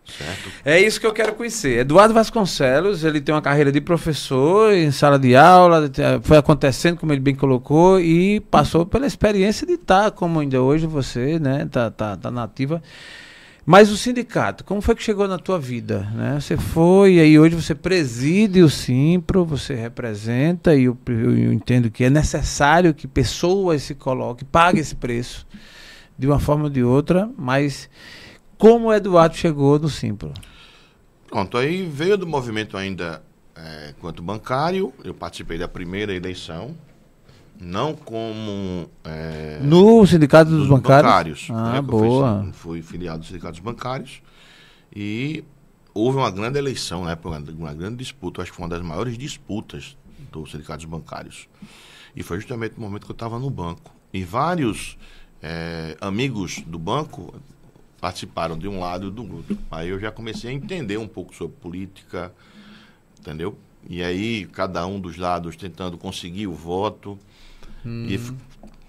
[0.06, 0.50] Certo.
[0.64, 1.80] É isso que eu quero conhecer.
[1.80, 5.90] Eduardo Vasconcelos, ele tem uma carreira de professor em sala de aula,
[6.22, 10.86] foi acontecendo, como ele bem colocou, e passou pela experiência de estar, como ainda hoje
[10.86, 12.80] você, né, tá, tá, tá nativa.
[13.68, 16.08] Mas o sindicato, como foi que chegou na tua vida?
[16.14, 16.38] Né?
[16.40, 21.90] Você foi, e aí hoje você preside o Simpro, você representa, e eu, eu entendo
[21.90, 25.44] que é necessário que pessoas se coloquem, paguem esse preço,
[26.16, 27.90] de uma forma ou de outra, mas
[28.58, 30.32] como o Eduardo chegou no Simpro?
[31.28, 33.22] Pronto, aí veio do movimento ainda
[33.54, 36.76] é, quanto bancário, eu participei da primeira eleição,
[37.58, 38.88] não como...
[39.04, 41.48] É, no Sindicato dos, dos Bancários?
[41.48, 42.42] bancários ah, né, boa.
[42.52, 44.20] Fui, fui, filiado dos Sindicatos Bancários
[44.94, 45.42] e
[45.94, 47.16] houve uma grande eleição, né,
[47.58, 49.96] uma grande disputa, acho que foi uma das maiores disputas
[50.30, 51.48] dos Sindicatos Bancários.
[52.14, 53.94] E foi justamente no momento que eu estava no banco.
[54.12, 54.96] E vários
[55.42, 57.34] é, amigos do banco
[58.00, 59.58] participaram de um lado e do outro.
[59.70, 62.32] Aí eu já comecei a entender um pouco sobre política,
[63.18, 63.58] entendeu?
[63.88, 67.18] E aí cada um dos lados tentando conseguir o voto.
[67.84, 68.06] Hum.
[68.08, 68.20] E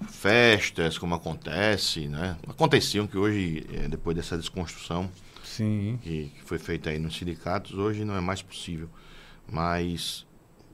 [0.09, 2.37] festas, como acontece, né?
[2.47, 5.09] Aconteciam que hoje, é, depois dessa desconstrução
[5.57, 5.97] Sim.
[6.03, 8.87] Que, que foi feita aí nos sindicatos, hoje não é mais possível.
[9.51, 10.25] Mas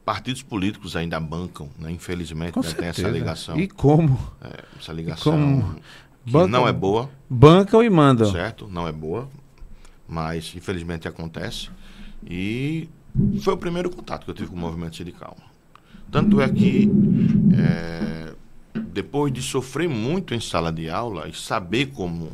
[0.04, 1.90] partidos políticos ainda bancam, né?
[1.90, 2.74] infelizmente, né?
[2.74, 3.58] tem essa ligação.
[3.58, 4.20] E como?
[4.42, 5.80] É, essa ligação
[6.26, 7.10] que não é boa.
[7.30, 8.32] Bancam e mandam.
[8.32, 9.30] Certo, não é boa,
[10.08, 11.70] mas infelizmente acontece.
[12.26, 12.90] E
[13.42, 15.36] foi o primeiro contato que eu tive com o movimento sindical.
[16.12, 16.90] Tanto é que,
[17.58, 18.34] é,
[18.80, 22.26] depois de sofrer muito em sala de aula e saber como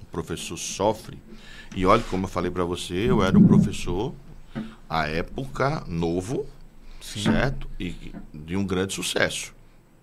[0.00, 1.18] o professor sofre,
[1.74, 4.14] e olha, como eu falei para você, eu era um professor,
[4.88, 6.46] à época, novo,
[7.00, 7.24] Sim.
[7.24, 7.68] certo?
[7.80, 9.52] E de um grande sucesso.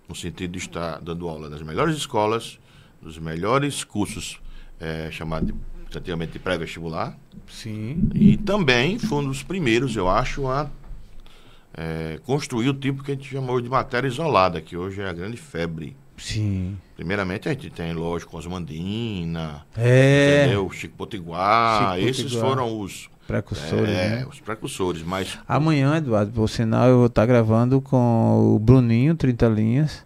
[0.09, 2.59] No sentido de estar dando aula nas melhores escolas,
[3.01, 4.39] nos melhores cursos
[4.79, 7.17] é, chamados de, antigamente de pré-vestibular.
[7.47, 8.09] Sim.
[8.13, 10.69] E também foi um dos primeiros, eu acho, a
[11.73, 15.13] é, construir o tipo que a gente chamou de matéria isolada, que hoje é a
[15.13, 16.77] grande febre Sim.
[16.95, 20.43] Primeiramente a gente tem, lógico, Osmandina, é.
[20.43, 20.69] entendeu?
[20.69, 22.47] Chico Potiguar, Chico esses Potiguar.
[22.47, 24.25] foram os precursores, é, né?
[24.29, 25.39] os precursores, mas...
[25.47, 30.05] Amanhã, Eduardo, por sinal, eu vou estar gravando com o Bruninho, 30 linhas,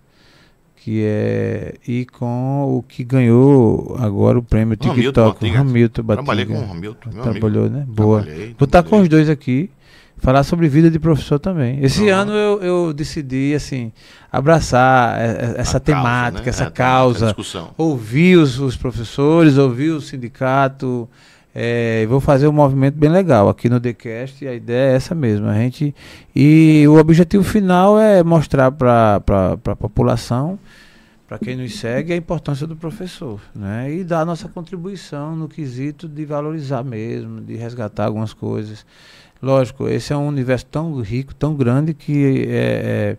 [0.86, 1.74] que é...
[1.88, 6.24] e com o que ganhou agora o prêmio TikTok, Hamilton Hamilton Batiga.
[6.24, 7.76] Trabalhei com o Hamilton, Trabalhou, amigo.
[7.76, 7.86] né?
[7.88, 8.22] Boa.
[8.22, 9.72] Trabalhei, vou estar com os dois aqui
[10.18, 11.84] falar sobre vida de professor também.
[11.84, 13.92] Esse ano eu, eu, decidi assim
[14.32, 15.20] abraçar
[15.58, 16.50] essa A temática, causa, né?
[16.50, 17.36] essa é, causa,
[17.76, 21.10] ouvir os, os, professores, ouvir o sindicato.
[21.58, 25.48] É, vou fazer um movimento bem legal aqui no TheCast a ideia é essa mesmo.
[25.48, 25.96] A gente
[26.36, 29.22] e o objetivo final é mostrar para
[29.66, 30.60] a população,
[31.26, 33.90] para quem nos segue, a importância do professor, né?
[33.90, 38.86] E dar a nossa contribuição no quesito de valorizar mesmo, de resgatar algumas coisas.
[39.42, 43.18] Lógico, esse é um universo tão rico, tão grande que é, é,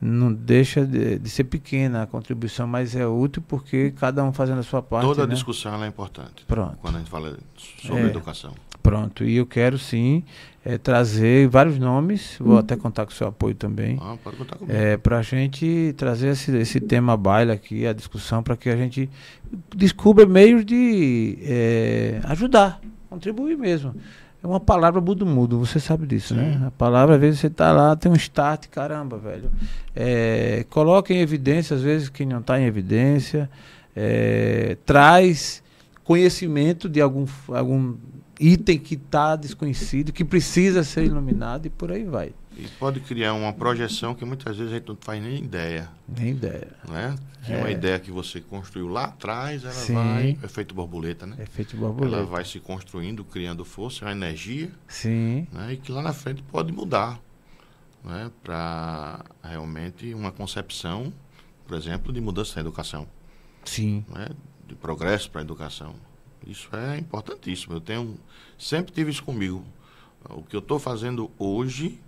[0.00, 4.60] não deixa de, de, ser pequena a contribuição, mas é útil porque cada um fazendo
[4.60, 5.04] a sua parte.
[5.04, 5.34] Toda né?
[5.34, 6.44] discussão é importante.
[6.46, 6.78] Pronto.
[6.80, 8.54] Quando a gente fala sobre é, educação.
[8.82, 9.24] Pronto.
[9.24, 10.24] E eu quero sim
[10.64, 13.98] é, trazer vários nomes, vou até contar com o seu apoio também.
[14.00, 14.74] Ah, pode contar comigo.
[14.74, 18.76] É, para a gente trazer esse, esse tema baila aqui, a discussão, para que a
[18.76, 19.10] gente
[19.76, 23.94] descubra meios de é, ajudar, contribuir mesmo.
[24.42, 26.52] É uma palavra mudo-mudo, você sabe disso, né?
[26.52, 26.58] Sim.
[26.58, 26.66] né?
[26.68, 29.50] A palavra, às vezes, você está lá, tem um start, caramba, velho.
[29.94, 33.50] É, coloca em evidência, às vezes, quem não está em evidência.
[33.94, 35.62] É, traz
[36.04, 37.96] conhecimento de algum, algum
[38.40, 42.32] item que está desconhecido, que precisa ser iluminado e por aí vai.
[42.60, 45.88] E pode criar uma projeção que muitas vezes a gente não faz nem ideia.
[46.06, 46.68] Nem ideia.
[46.86, 47.16] Né?
[47.46, 47.56] Que é.
[47.56, 49.94] uma ideia que você construiu lá atrás, ela Sim.
[49.94, 50.38] vai.
[50.42, 51.36] Efeito borboleta, né?
[51.40, 52.16] Efeito borboleta.
[52.16, 54.70] Ela vai se construindo, criando força, uma energia.
[54.86, 55.46] Sim.
[55.50, 55.72] Né?
[55.72, 57.18] E que lá na frente pode mudar.
[58.04, 58.30] Né?
[58.42, 61.10] Para realmente uma concepção,
[61.66, 63.06] por exemplo, de mudança na educação.
[63.64, 64.04] Sim.
[64.10, 64.28] Né?
[64.66, 65.94] De progresso para a educação.
[66.46, 67.74] Isso é importantíssimo.
[67.74, 68.18] Eu tenho
[68.58, 69.64] sempre tive isso comigo.
[70.28, 71.98] O que eu estou fazendo hoje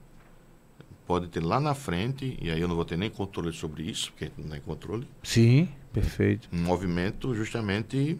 [1.07, 4.13] pode ter lá na frente, e aí eu não vou ter nem controle sobre isso,
[4.13, 5.07] porque não tem controle.
[5.23, 6.49] Sim, perfeito.
[6.53, 8.19] Um movimento justamente.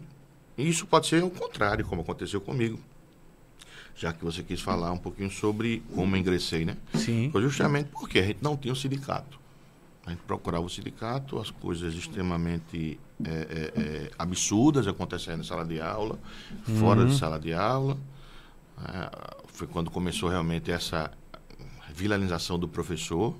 [0.57, 2.79] E isso pode ser o contrário, como aconteceu comigo.
[3.95, 6.77] Já que você quis falar um pouquinho sobre como ingressei, né?
[6.95, 7.29] Sim.
[7.31, 9.39] Foi justamente porque a gente não tinha um sindicato.
[10.05, 15.63] A gente procurava o sindicato, as coisas extremamente é, é, é, absurdas acontecendo na sala
[15.63, 16.19] de aula,
[16.67, 16.75] uhum.
[16.75, 17.97] fora de sala de aula.
[18.83, 21.11] É, foi quando começou realmente essa
[21.93, 23.35] vilanização do professor.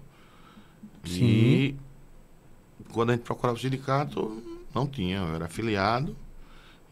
[1.04, 1.24] Sim.
[1.24, 1.76] E
[2.92, 4.42] quando a gente procurava o sindicato,
[4.74, 6.16] não tinha, eu era afiliado.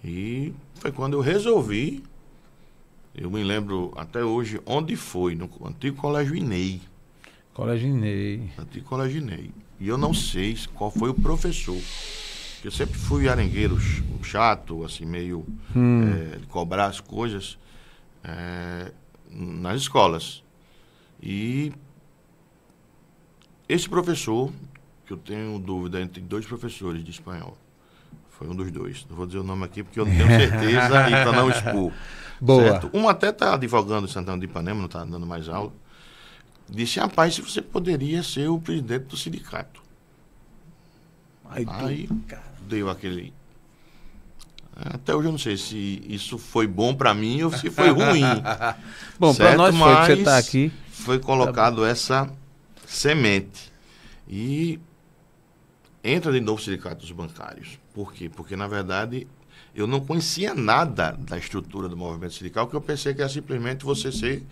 [0.03, 2.03] E foi quando eu resolvi,
[3.15, 6.81] eu me lembro até hoje onde foi, no antigo Colégio Inei.
[7.53, 8.49] Colégio Inei.
[8.57, 9.51] Antigo Colégio Inei.
[9.79, 11.77] E eu não sei qual foi o professor.
[12.63, 13.77] Eu sempre fui arengueiro
[14.23, 15.45] chato, assim, meio
[15.75, 16.03] hum.
[16.03, 17.57] é, de cobrar as coisas
[18.23, 18.91] é,
[19.29, 20.43] nas escolas.
[21.21, 21.71] E
[23.69, 24.51] esse professor,
[25.05, 27.55] que eu tenho dúvida entre dois professores de espanhol,
[28.29, 29.05] foi um dos dois.
[29.09, 31.93] Não vou dizer o nome aqui porque eu não tenho certeza e para não expor.
[32.39, 32.63] Boa.
[32.63, 32.89] Certo?
[32.91, 35.71] Um até está advogando em Santana de Ipanema, não está dando mais aula.
[36.67, 39.81] Disse, rapaz, se você poderia ser o presidente do sindicato.
[41.49, 42.09] Aí,
[42.61, 43.33] deu aquele.
[44.75, 48.23] Até hoje eu não sei se isso foi bom para mim ou se foi ruim.
[49.19, 50.71] bom, para nós foi que você está aqui
[51.03, 52.31] foi colocado tá essa
[52.85, 53.71] semente.
[54.27, 54.79] E
[56.03, 57.79] entra de novo sindicatos bancários.
[57.93, 58.29] Por quê?
[58.29, 59.27] Porque, na verdade,
[59.75, 63.83] eu não conhecia nada da estrutura do movimento sindical, que eu pensei que era simplesmente
[63.83, 64.43] você ser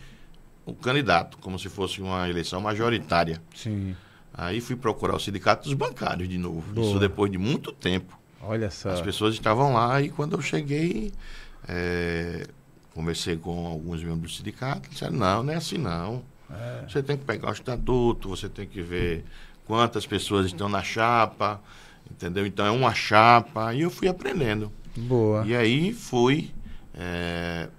[0.66, 3.42] um candidato, como se fosse uma eleição majoritária.
[3.56, 3.96] Sim.
[4.34, 6.62] Aí fui procurar o sindicato dos bancários de novo.
[6.74, 6.88] Boa.
[6.88, 8.18] Isso depois de muito tempo.
[8.42, 8.90] Olha só.
[8.90, 11.12] As pessoas estavam lá e quando eu cheguei,
[11.68, 12.48] é,
[12.94, 16.24] conversei com alguns membros do sindicato, disseram, não, não é assim não.
[16.52, 16.86] É.
[16.88, 19.24] Você tem que pegar o estatuto, você tem que ver
[19.66, 21.62] quantas pessoas estão na chapa,
[22.10, 22.46] entendeu?
[22.46, 23.74] Então é uma chapa.
[23.74, 24.72] E eu fui aprendendo.
[24.96, 25.46] Boa.
[25.46, 26.52] E aí fui
[26.94, 27.70] é,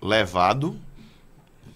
[0.00, 0.76] levado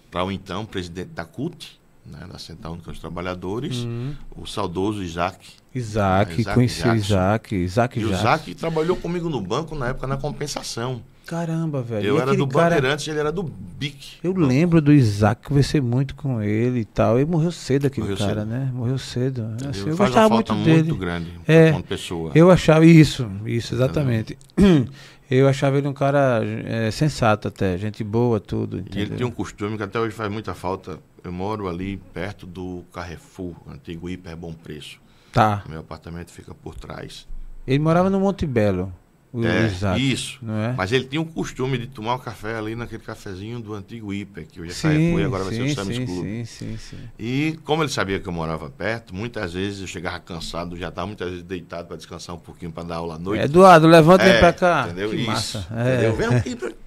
[0.09, 4.15] para o então presidente da CUT, né, da Central Única dos Trabalhadores, uhum.
[4.35, 5.47] o saudoso Isaac.
[5.73, 6.95] Isaac, Isaac conheci Jackson.
[6.95, 7.55] Isaac.
[7.55, 11.01] Isaac e o Isaac trabalhou comigo no banco na época na compensação.
[11.31, 12.05] Caramba, velho.
[12.05, 12.75] Eu era do cara...
[12.75, 14.17] Bandeirantes, ele era do BIC.
[14.21, 17.17] Eu lembro do Isaac, conversei muito com ele e tal.
[17.17, 18.49] Ele morreu cedo aquele morreu cara, cedo.
[18.49, 18.69] né?
[18.73, 19.47] Morreu cedo.
[19.69, 20.83] Assim, eu gostava muito dele.
[20.89, 22.33] muito grande é, pessoa.
[22.35, 24.37] Eu achava isso, isso, exatamente.
[25.31, 28.79] Eu achava ele um cara é, sensato até, gente boa, tudo.
[28.79, 28.99] Entendeu?
[28.99, 30.99] E ele tinha um costume que até hoje faz muita falta.
[31.23, 34.99] Eu moro ali perto do Carrefour, antigo Hiper Bom Preço.
[35.31, 35.63] Tá.
[35.69, 37.25] Meu apartamento fica por trás.
[37.65, 38.91] Ele morava no Monte Belo.
[39.33, 40.39] É, Exato, isso.
[40.41, 40.73] Não é?
[40.75, 44.13] Mas ele tinha o costume de tomar o um café ali naquele cafezinho do antigo
[44.13, 46.25] Hiper, que hoje é e agora sim, vai ser o Sam's sim, Club.
[46.25, 46.97] Sim, sim, sim.
[47.17, 51.07] E como ele sabia que eu morava perto, muitas vezes eu chegava cansado, já estava
[51.07, 53.45] muitas vezes deitado para descansar um pouquinho para dar aula à noite.
[53.45, 54.83] Eduardo, levanta é, para cá.
[54.87, 55.09] Entendeu?
[55.11, 55.27] Que isso.
[55.27, 55.67] Massa.
[55.77, 56.11] É.
[56.11, 56.71] Vem aqui pra...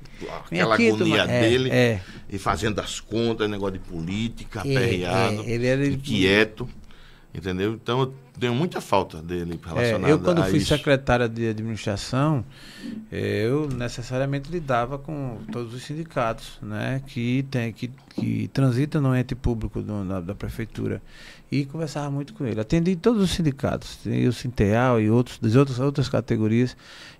[0.46, 2.00] Aquela aqui, agonia é, dele é.
[2.30, 6.68] e fazendo as contas, negócio de política, é, aperreado, é, ele era inquieto.
[7.34, 7.74] Entendeu?
[7.74, 10.68] Então eu tenho muita falta dele relacionado é, Eu, quando fui isso.
[10.68, 12.44] secretária de administração,
[13.10, 19.34] eu necessariamente lidava com todos os sindicatos né, que, tem, que, que transitam no ente
[19.34, 21.00] público do, da, da, prefeitura.
[21.52, 22.60] E conversava muito com ele.
[22.60, 26.76] Atendi todos os sindicatos, o Sinteal e outros, das outras, outras categorias.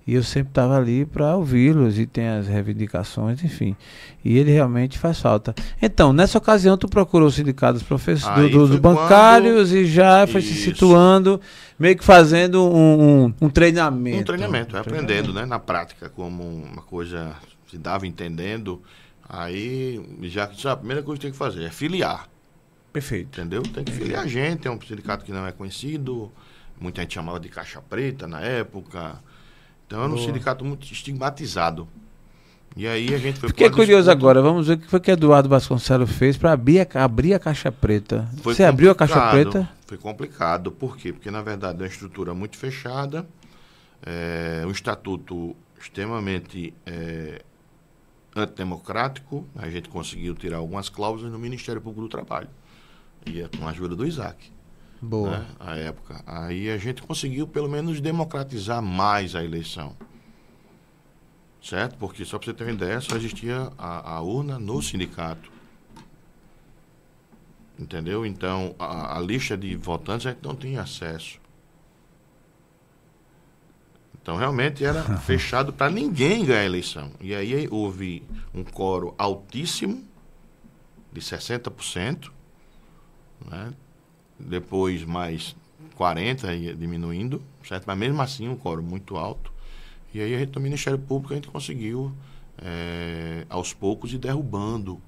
[0.07, 3.75] E eu sempre estava ali para ouvi-los e tem as reivindicações, enfim.
[4.23, 5.55] E ele realmente faz falta.
[5.81, 9.79] Então, nessa ocasião, tu procurou os sindicatos professores do, dos bancários quando...
[9.79, 10.53] e já foi Isso.
[10.53, 11.04] se situando,
[11.79, 14.21] meio que fazendo um, um, um treinamento.
[14.21, 15.33] Um treinamento, um aprendendo, treinamento.
[15.33, 15.47] né?
[15.47, 17.35] Na prática, como uma coisa
[17.71, 18.83] se dava entendendo.
[19.29, 22.29] Aí, já que a primeira coisa que tem que fazer é filiar.
[22.93, 23.41] Perfeito.
[23.41, 23.63] Entendeu?
[23.63, 26.31] Tem que filiar a gente, é um sindicato que não é conhecido.
[26.81, 29.19] Muita gente chamava de caixa preta na época.
[29.87, 30.27] Então era um Boa.
[30.27, 31.89] sindicato muito estigmatizado.
[32.77, 35.49] E aí a gente foi Fiquei curioso agora, vamos ver o que foi que Eduardo
[35.49, 38.29] Vasconcelos fez para abrir, abrir a caixa preta.
[38.43, 39.69] Foi Você abriu a caixa preta?
[39.87, 40.73] Foi complicado.
[40.73, 41.13] Por quê?
[41.13, 43.27] Porque na verdade é uma estrutura muito fechada,
[44.05, 47.43] é, um estatuto extremamente é,
[48.35, 49.47] antidemocrático.
[49.55, 52.49] A gente conseguiu tirar algumas cláusulas no Ministério Público do Trabalho.
[53.25, 54.53] E é com a ajuda do Isaac.
[55.01, 55.39] Boa.
[55.39, 56.23] Né, a época.
[56.27, 59.95] Aí a gente conseguiu, pelo menos, democratizar mais a eleição.
[61.65, 61.97] Certo?
[61.97, 65.51] Porque, só para você ter uma ideia, só existia a, a urna no sindicato.
[67.79, 68.27] Entendeu?
[68.27, 71.41] Então, a, a, lista de votantes a gente não tinha acesso.
[74.21, 77.13] Então, realmente era fechado para ninguém ganhar a eleição.
[77.19, 78.23] E aí houve
[78.53, 80.05] um coro altíssimo,
[81.11, 82.31] de 60%,
[83.47, 83.73] né?
[84.39, 85.57] depois mais
[85.95, 87.85] 40 ia diminuindo, certo?
[87.87, 89.54] Mas mesmo assim um coro muito alto.
[90.15, 92.15] E aí a gente, no Ministério Público a gente conseguiu
[92.59, 95.03] é, aos poucos ir derrubando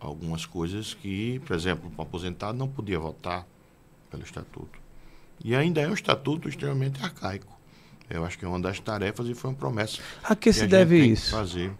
[0.00, 3.46] algumas coisas que, por exemplo, o aposentado não podia votar
[4.10, 4.80] pelo estatuto.
[5.44, 7.56] E ainda é um estatuto extremamente arcaico.
[8.08, 10.00] Eu acho que é uma das tarefas e foi uma promessa.
[10.24, 11.30] A que, que se deve isso?
[11.30, 11.70] fazer.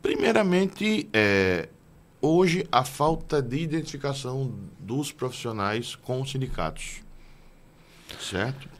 [0.00, 1.68] Primeiramente, é,
[2.20, 7.02] hoje a falta de identificação dos profissionais com os sindicatos.
[8.18, 8.73] Certo?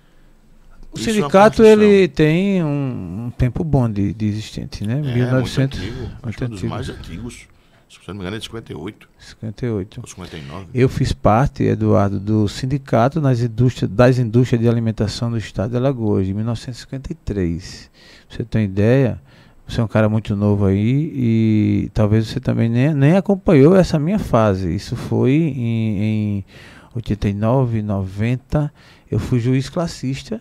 [0.94, 5.02] O Isso é sindicato é ele tem um, um, tempo bom de, de existente, né?
[5.04, 6.40] É, 1900, muito antigo.
[6.40, 7.48] É um dos mais antigos.
[7.88, 9.08] Se não me engano, é de 58.
[9.18, 10.00] 58.
[10.00, 10.66] Ou 59.
[10.74, 15.76] Eu fiz parte, Eduardo, do sindicato nas indústrias, das indústrias de alimentação do estado de
[15.76, 17.90] Alagoas, de 1953.
[18.28, 19.20] Pra você ter uma ideia,
[19.66, 23.98] você é um cara muito novo aí e talvez você também nem, nem acompanhou essa
[23.98, 24.74] minha fase.
[24.74, 26.44] Isso foi em, em
[26.94, 28.72] 89, 90.
[29.10, 30.40] Eu fui juiz classista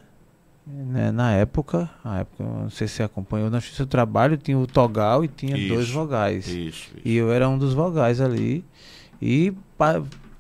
[0.66, 1.90] né, na época.
[2.04, 5.28] Na época, não sei se você acompanhou, na Justiça do Trabalho tinha o Togal e
[5.28, 6.48] tinha isso, dois vogais.
[6.48, 6.92] Isso, isso.
[7.04, 8.66] E eu era um dos vogais ali.
[9.22, 9.54] E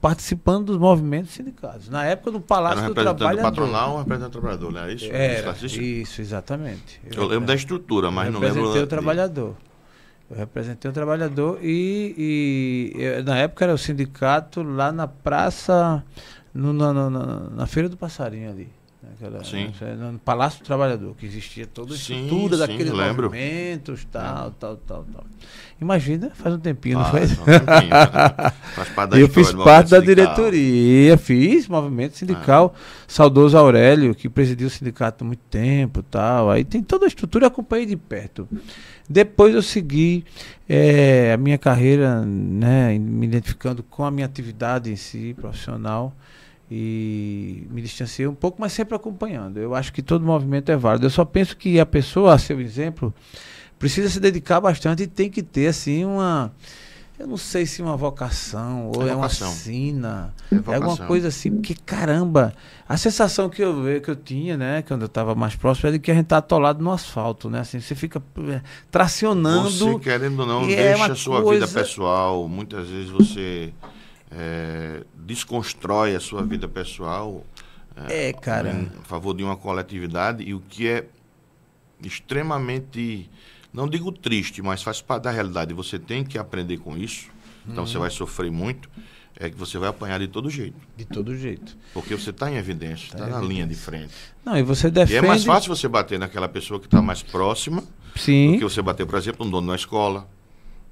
[0.02, 1.88] participando dos movimentos sindicais.
[1.88, 3.42] Na época do Palácio do Trabalhador.
[3.42, 4.94] patronal, um representante do trabalhador, né?
[4.94, 7.00] Isso, Era, isso, exatamente.
[7.10, 8.48] Eu, eu lembro da estrutura, mas não lembro...
[8.48, 9.56] Eu representei o trabalhador.
[10.30, 16.04] Eu representei o trabalhador e, e eu, na época era o sindicato lá na praça,
[16.54, 18.70] no, na, na, na, Feira do Passarinho ali.
[19.12, 19.72] Aquela, sim.
[19.82, 24.52] Né, no Palácio do Trabalhador, que existia toda a estrutura sim, daqueles sim, movimentos, tal,
[24.52, 25.24] tal, tal, tal.
[25.80, 27.32] Imagina, faz um tempinho, ah, não faz?
[27.34, 27.90] Um tempinho,
[28.76, 30.36] faz parte da Eu fiz parte da sindical.
[30.36, 32.80] diretoria, fiz movimento sindical, ah.
[33.08, 36.50] saudoso Aurélio, que presidiu o sindicato há muito tempo, tal.
[36.50, 38.48] Aí tem toda a estrutura, acompanhei de perto.
[39.10, 40.24] Depois eu segui
[40.68, 46.16] é, a minha carreira, né, me identificando com a minha atividade em si, profissional
[46.76, 49.60] e me distanciei um pouco, mas sempre acompanhando.
[49.60, 51.06] Eu acho que todo movimento é válido.
[51.06, 53.14] Eu só penso que a pessoa, a seu exemplo,
[53.78, 56.52] precisa se dedicar bastante e tem que ter assim uma
[57.20, 61.28] eu não sei se uma vocação ou é, é uma sina, é, é alguma coisa
[61.28, 62.52] assim, porque caramba,
[62.90, 66.00] a sensação que eu que eu tinha, né, quando eu estava mais próximo, é de
[66.00, 68.20] que a gente tá atolado no asfalto, né, assim, você fica
[68.50, 69.70] é, tracionando.
[69.70, 71.68] Você querendo ou não, é deixa a sua coisa...
[71.68, 73.72] vida pessoal, muitas vezes você
[74.36, 77.46] é, desconstrói a sua vida pessoal
[78.10, 78.72] é, é cara.
[78.72, 81.06] em favor de uma coletividade e o que é
[82.04, 83.30] extremamente,
[83.72, 85.74] não digo triste, mas faz parte da realidade.
[85.74, 87.30] Você tem que aprender com isso.
[87.68, 88.02] Então você uhum.
[88.02, 88.90] vai sofrer muito.
[89.40, 90.76] É que você vai apanhar de todo jeito.
[90.96, 91.76] De todo jeito.
[91.94, 93.54] Porque você está em evidência, está tá na evidência.
[93.54, 94.14] linha de frente.
[94.46, 95.14] Não, e você defende...
[95.14, 97.84] E é mais fácil você bater naquela pessoa que está mais próxima
[98.16, 98.54] Sim.
[98.54, 100.28] do que você bater, por exemplo, no dono da escola.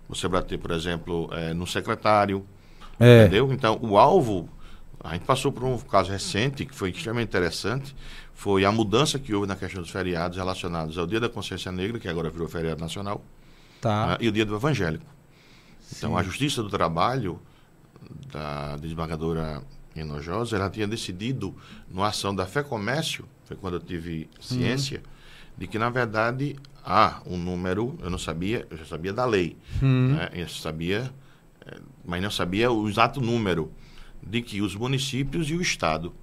[0.10, 2.46] Você bater, por exemplo, é, no secretário.
[3.02, 3.24] É.
[3.24, 3.52] Entendeu?
[3.52, 4.48] Então, o alvo,
[5.04, 7.96] a gente passou por um caso recente que foi extremamente interessante,
[8.34, 12.00] foi a mudança que houve na questão dos feriados relacionados ao Dia da Consciência Negra,
[12.00, 13.24] que agora virou feriado nacional,
[13.80, 14.18] tá.
[14.20, 15.06] uh, e o Dia do Evangélico.
[15.80, 15.96] Sim.
[15.98, 17.40] Então, a Justiça do Trabalho
[18.32, 19.62] da desembargadora
[19.96, 21.56] Enojosa, ela tinha decidido,
[21.90, 25.52] numa ação da Fé Comércio, foi quando eu tive ciência, uhum.
[25.58, 29.58] de que, na verdade, há um número, eu não sabia, eu já sabia da lei,
[29.82, 30.16] uhum.
[30.16, 31.12] né, eu sabia
[32.06, 33.72] mas não sabia o exato número
[34.22, 36.14] de que os municípios e o Estado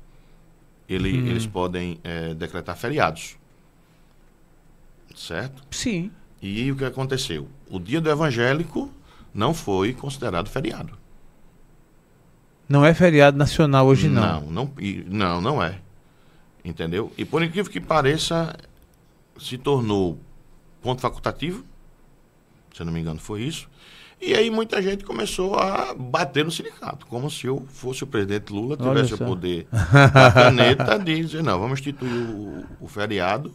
[0.89, 1.27] ele, uhum.
[1.27, 3.37] eles podem é, decretar feriados.
[5.15, 5.63] Certo?
[5.71, 6.11] Sim.
[6.41, 7.49] E o que aconteceu?
[7.69, 8.91] O dia do evangélico
[9.35, 10.97] não foi considerado feriado.
[12.69, 14.43] Não é feriado nacional hoje, não.
[14.43, 14.73] Não, não,
[15.07, 15.81] não, não é.
[16.65, 17.13] Entendeu?
[17.17, 18.57] E por incrível que pareça,
[19.39, 20.19] se tornou
[20.81, 21.65] ponto facultativo.
[22.75, 23.69] Se eu não me engano, foi isso.
[24.21, 28.53] E aí muita gente começou a bater no sindicato, como se eu fosse o presidente
[28.53, 33.55] Lula, tivesse o poder da caneta de dizer, não, vamos instituir o, o feriado.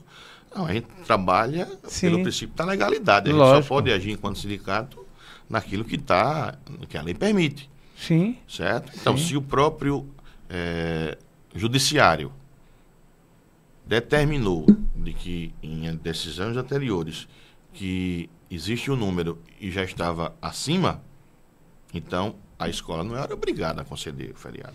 [0.55, 2.09] Não, a gente trabalha Sim.
[2.09, 3.28] pelo princípio da legalidade.
[3.28, 3.64] A gente Lógico.
[3.64, 5.05] só pode agir enquanto sindicato
[5.49, 6.57] naquilo que, tá,
[6.88, 7.70] que a lei permite.
[7.97, 8.38] Sim.
[8.47, 8.91] Certo?
[8.95, 9.26] Então, Sim.
[9.26, 10.07] se o próprio
[10.49, 11.18] é,
[11.53, 12.32] judiciário
[13.86, 17.28] determinou de que em decisões anteriores
[17.74, 21.01] que existe um número e já estava acima,
[21.93, 24.74] então a escola não era obrigada a conceder o feriado.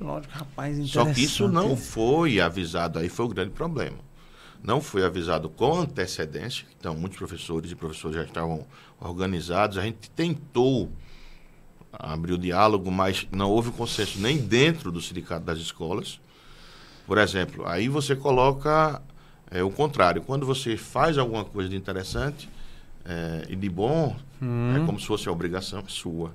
[0.00, 3.98] Lógico, rapaz, Só que isso não foi avisado, aí foi o grande problema.
[4.62, 8.64] Não foi avisado com antecedência, então muitos professores e professores já estavam
[9.00, 9.76] organizados.
[9.76, 10.90] A gente tentou
[11.92, 16.20] abrir o diálogo, mas não houve consenso nem dentro do sindicato das escolas.
[17.06, 19.02] Por exemplo, aí você coloca
[19.50, 20.22] é, o contrário.
[20.22, 22.48] Quando você faz alguma coisa de interessante,
[23.04, 24.76] é, e de bom, hum.
[24.76, 26.32] é como se fosse a obrigação sua.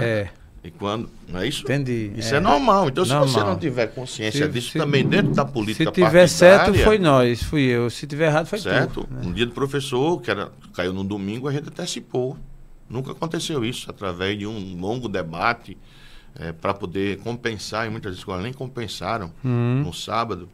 [0.00, 0.04] É?
[0.04, 0.30] é.
[0.64, 1.10] E quando.
[1.28, 1.62] Não é isso?
[1.62, 2.10] Entendi.
[2.16, 2.88] Isso é, é normal.
[2.88, 3.28] Então, normal.
[3.28, 5.84] se você não tiver consciência se, disso, se, também dentro da política.
[5.84, 7.90] Se tiver certo, foi nós, fui eu.
[7.90, 9.02] Se tiver errado, foi certo.
[9.02, 9.14] tu.
[9.14, 9.20] Né?
[9.26, 12.38] Um dia do professor, que era, caiu no domingo, a gente antecipou.
[12.88, 15.76] Nunca aconteceu isso, através de um longo debate
[16.34, 19.82] é, para poder compensar, e muitas escolas nem compensaram hum.
[19.84, 20.48] no sábado,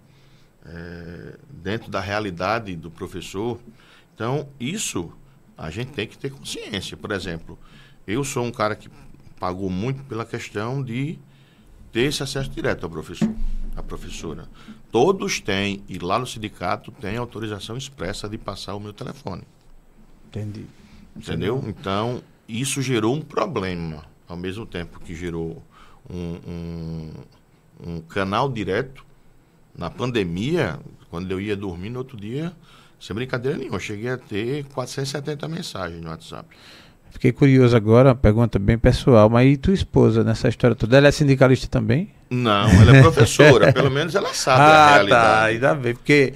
[0.67, 3.61] é, dentro da realidade do professor.
[4.21, 5.11] Então, isso
[5.57, 6.95] a gente tem que ter consciência.
[6.95, 7.59] Por exemplo,
[8.07, 8.91] eu sou um cara que
[9.39, 11.19] pagou muito pela questão de
[11.91, 13.35] ter esse acesso direto ao professor,
[13.75, 14.47] à professora.
[14.93, 19.43] Todos têm, e lá no sindicato tem autorização expressa de passar o meu telefone.
[20.29, 20.67] Entendi.
[21.17, 21.65] Entendeu?
[21.67, 25.63] Então, isso gerou um problema, ao mesmo tempo que gerou
[26.11, 27.13] um, um,
[27.87, 29.03] um canal direto.
[29.75, 32.55] Na pandemia, quando eu ia dormir no outro dia,
[33.01, 36.47] sem brincadeira nenhuma, eu cheguei a ter 470 mensagens no WhatsApp.
[37.11, 40.97] Fiquei curioso agora, uma pergunta bem pessoal, mas e tua esposa nessa história toda?
[40.97, 42.13] Ela é sindicalista também?
[42.29, 45.25] Não, ela é professora, pelo menos ela sabe ah, a tá, realidade.
[45.25, 46.35] Tá, ainda bem, porque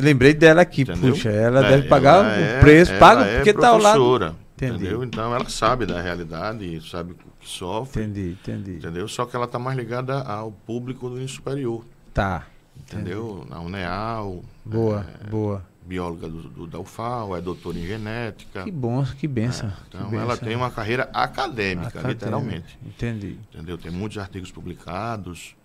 [0.00, 1.12] lembrei dela aqui, Entendeu?
[1.12, 4.36] puxa, ela é, deve pagar o é, preço, paga é porque está ao lado.
[4.56, 5.04] Entendeu?
[5.04, 8.02] Então ela sabe da realidade, sabe o que sofre.
[8.02, 8.72] Entendi, entendi.
[8.76, 9.06] Entendeu?
[9.06, 11.84] Só que ela está mais ligada ao público do superior.
[12.14, 12.44] Tá.
[12.76, 13.42] Entendeu?
[13.42, 13.50] Entendi.
[13.50, 14.42] Na UNEAL.
[14.64, 18.62] Boa, é, boa bióloga do, do, da UFAL, é doutora em genética.
[18.62, 19.70] Que bom, que benção.
[19.70, 22.78] É, então que ela tem uma carreira acadêmica, literalmente.
[22.86, 23.38] Entendi.
[23.52, 23.78] Entendeu?
[23.78, 25.56] Tem muitos artigos publicados.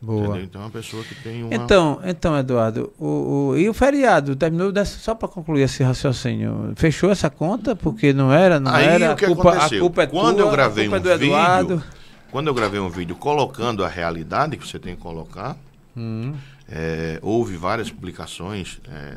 [0.00, 0.20] Boa.
[0.20, 0.44] Entendeu?
[0.44, 1.54] Então é uma pessoa que tem uma.
[1.54, 6.72] Então, então Eduardo, o, o e o feriado terminou dessa, só para concluir esse raciocínio.
[6.76, 9.12] Fechou essa conta porque não era, não Aí, era.
[9.12, 9.78] O que a culpa, aconteceu?
[9.78, 11.76] a culpa é quando tua, eu gravei culpa um é do Eduardo.
[11.76, 11.90] vídeo,
[12.30, 15.56] quando eu gravei um vídeo colocando a realidade que você tem que colocar,
[15.96, 16.34] hum.
[16.68, 19.16] é, houve várias publicações é,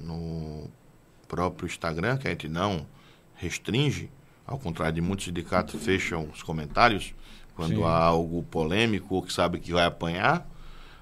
[0.00, 0.68] no
[1.28, 2.86] próprio Instagram que a gente não
[3.34, 4.10] restringe,
[4.46, 7.14] ao contrário de muitos sindicatos fecham os comentários
[7.54, 7.84] quando Sim.
[7.84, 10.46] há algo polêmico ou que sabe que vai apanhar,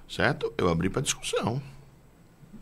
[0.08, 0.52] certo?
[0.56, 1.60] Eu abri para discussão.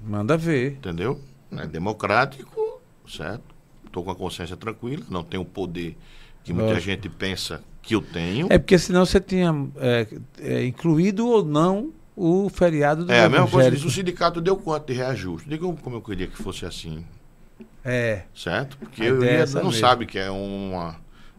[0.03, 0.72] Manda ver.
[0.72, 1.20] Entendeu?
[1.53, 3.55] É democrático, certo?
[3.85, 5.97] Estou com a consciência tranquila, não tenho o poder
[6.43, 6.87] que muita Lógico.
[6.87, 8.47] gente pensa que eu tenho.
[8.51, 10.07] É porque senão você tinha é,
[10.39, 14.56] é, incluído ou não o feriado do É, a mesma coisa diz, o sindicato deu
[14.56, 15.48] quanto de reajuste?
[15.48, 17.04] Diga como eu queria que fosse assim.
[17.84, 18.22] É.
[18.34, 18.76] Certo?
[18.76, 19.72] Porque eu ia, não mesmo.
[19.72, 20.96] sabe que é uma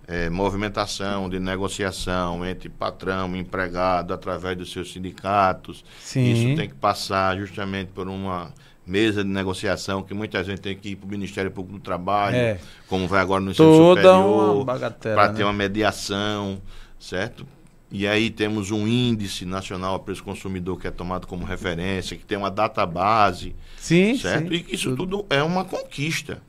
[0.07, 5.83] é, movimentação de negociação entre patrão e empregado através dos seus sindicatos.
[6.01, 6.31] Sim.
[6.31, 8.51] Isso tem que passar justamente por uma
[8.85, 12.35] mesa de negociação que muita gente tem que ir para o Ministério Público do Trabalho,
[12.35, 12.59] é.
[12.87, 15.33] como vai agora no ensino Toda superior, para né?
[15.37, 16.61] ter uma mediação,
[16.99, 17.47] certo?
[17.93, 22.25] E aí temos um índice nacional a preço consumidor que é tomado como referência, que
[22.25, 24.49] tem uma database, sim, certo?
[24.49, 25.27] Sim, e isso tudo.
[25.29, 26.41] é uma conquista.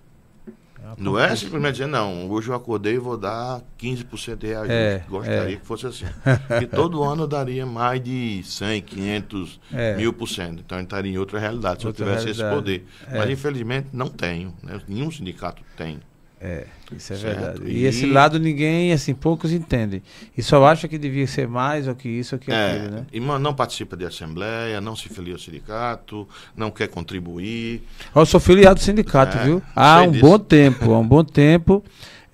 [0.82, 4.46] É uma não é simplesmente dizer, não, hoje eu acordei e vou dar 15% de
[4.46, 4.72] reajuste.
[4.72, 5.58] É, Gostaria é.
[5.58, 6.06] que fosse assim.
[6.62, 9.96] e todo ano eu daria mais de 100, 500, é.
[9.98, 10.62] mil por cento.
[10.64, 12.48] Então eu estaria em outra realidade se outra eu tivesse realidade.
[12.48, 12.86] esse poder.
[13.06, 13.18] É.
[13.18, 14.54] Mas infelizmente não tenho.
[14.62, 14.80] Né?
[14.88, 16.00] Nenhum sindicato tem.
[16.46, 17.38] É, isso é Certo.
[17.40, 17.62] verdade.
[17.70, 20.02] E, E- esse lado ninguém, assim, poucos entendem.
[20.36, 23.06] E só acha que devia ser mais ou que isso ou que É, aquilo, né?
[23.10, 27.82] e não participa de assembleia, não se filia ao sindicato, não quer contribuir.
[28.14, 29.62] Eu sou filiado do sindicato, É, viu?
[29.74, 30.20] Há um disso.
[30.26, 31.82] bom tempo, há um bom tempo.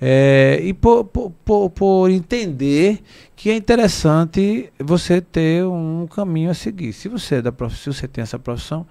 [0.01, 3.01] É, e por, por, por, por entender
[3.37, 6.93] que é interessante você ter um caminho a seguir.
[6.95, 7.77] Se você, é da prof...
[7.77, 8.85] Se você tem essa profissão,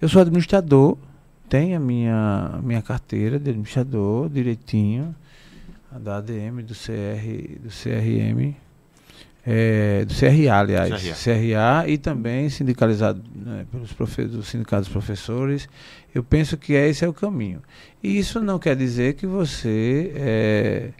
[0.00, 0.96] eu sou administrador,
[1.50, 5.14] tenho a minha, minha carteira de administrador direitinho,
[5.92, 8.54] a da ADM, do CR, do CRM,
[9.44, 11.34] é, do CRA, aliás, CRA.
[11.34, 15.68] CRA e também sindicalizado né, pelos profe dos sindicatos professores.
[16.14, 17.60] Eu penso que esse é o caminho.
[18.00, 20.90] E isso não quer dizer que você é,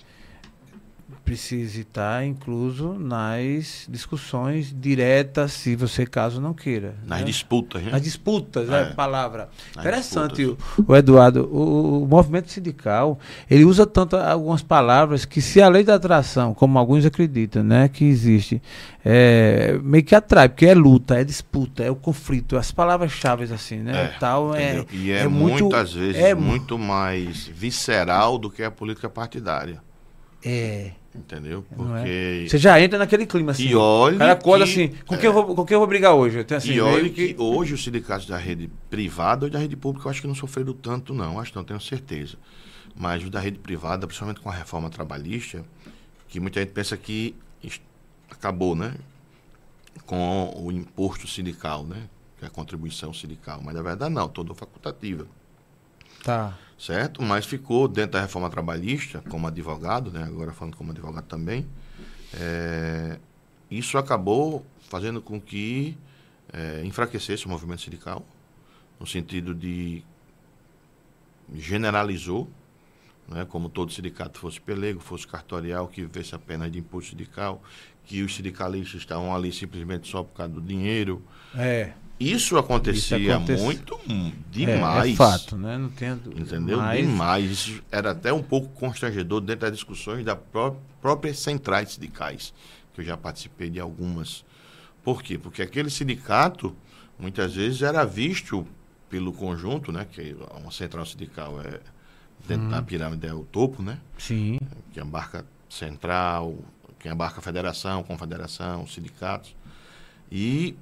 [1.25, 6.95] precise estar incluso nas discussões diretas, se você caso não queira.
[7.07, 7.25] Nas né?
[7.27, 7.91] disputas, né?
[7.93, 8.83] Nas disputas, é É.
[8.83, 9.49] a palavra.
[9.77, 13.19] Nas Interessante, o, o Eduardo, o, o movimento sindical,
[13.51, 17.89] ele usa tanto algumas palavras que se a lei da atração, como alguns acreditam, né,
[17.89, 18.61] que existe,
[19.05, 23.79] é, meio que atrai, porque é luta, é disputa, é o conflito, as palavras-chave assim,
[23.79, 24.85] né, É, tal, é?
[24.93, 29.83] E é, é muito- muitas vezes é- muito mais visceral do que a política partidária.
[30.45, 31.65] é, Entendeu?
[31.73, 31.75] É?
[31.75, 32.47] Porque.
[32.49, 33.65] você já entra naquele clima assim.
[33.65, 35.19] E olhe o cara acorda que- assim, com, é.
[35.19, 36.39] quem eu vou, com quem eu vou brigar hoje?
[36.39, 39.59] Eu tenho assim, e olha meio que hoje os sindicatos da rede privada ou da
[39.59, 41.41] rede pública eu acho que não sofreram tanto, não.
[41.41, 42.37] Acho que não tenho certeza.
[42.95, 45.65] Mas os da rede privada, principalmente com a reforma trabalhista,
[46.29, 47.35] que muita gente pensa que
[48.31, 48.95] acabou, né?
[50.07, 52.05] Com o imposto sindical, né?
[52.39, 53.61] Que é a contribuição sindical.
[53.65, 55.27] Mas na verdade não, toda facultativa.
[56.23, 56.57] Tá.
[56.81, 57.23] Certo?
[57.23, 60.25] Mas ficou dentro da reforma trabalhista, como advogado, né?
[60.25, 61.67] agora falando como advogado também,
[62.33, 63.19] é,
[63.71, 65.97] isso acabou fazendo com que
[66.51, 68.25] é, enfraquecesse o movimento sindical,
[68.99, 70.03] no sentido de
[71.55, 72.49] generalizou,
[73.29, 73.45] né?
[73.45, 77.63] como todo sindicato fosse pelego, fosse cartorial, que vivesse apenas de imposto sindical,
[78.07, 81.23] que os sindicalistas estavam ali simplesmente só por causa do dinheiro.
[81.55, 81.93] É.
[82.21, 85.13] Isso acontecia Isso acontece- muito hum, é, demais.
[85.13, 85.79] É, fato, né?
[85.79, 86.41] Não dúvida.
[86.43, 86.77] Entendeu?
[86.77, 87.51] Mas- Demais.
[87.51, 92.53] Isso era até um pouco constrangedor dentro das discussões das pró próprias centrais sindicais,
[92.93, 94.45] que eu já participei de algumas.
[95.03, 95.39] Por quê?
[95.39, 96.77] Porque aquele sindicato,
[97.19, 98.67] muitas vezes, era visto
[99.09, 100.07] pelo conjunto, né?
[100.13, 101.81] Que uma central sindical é
[102.47, 103.99] dentro da pirâmide é o topo, né?
[104.19, 104.59] Sim.
[104.93, 106.55] Que abarca central,
[106.99, 109.57] que abarca a federação, confederação, sindicatos.
[110.31, 110.77] E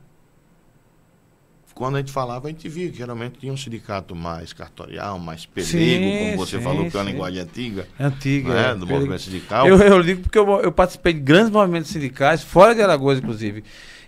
[1.79, 5.47] quando a gente falava, a gente via que geralmente tinha um sindicato mais cartorial, mais
[5.47, 7.13] pelego, Sim, como você sim, falou, que é uma sim.
[7.13, 8.53] linguagem antiga, antiga.
[8.53, 8.75] né, é.
[8.75, 9.65] do movimento sindical.
[9.69, 13.63] Eu, eu digo porque eu, eu participei de grandes movimentos sindicais, fora de Alagoas, inclusive.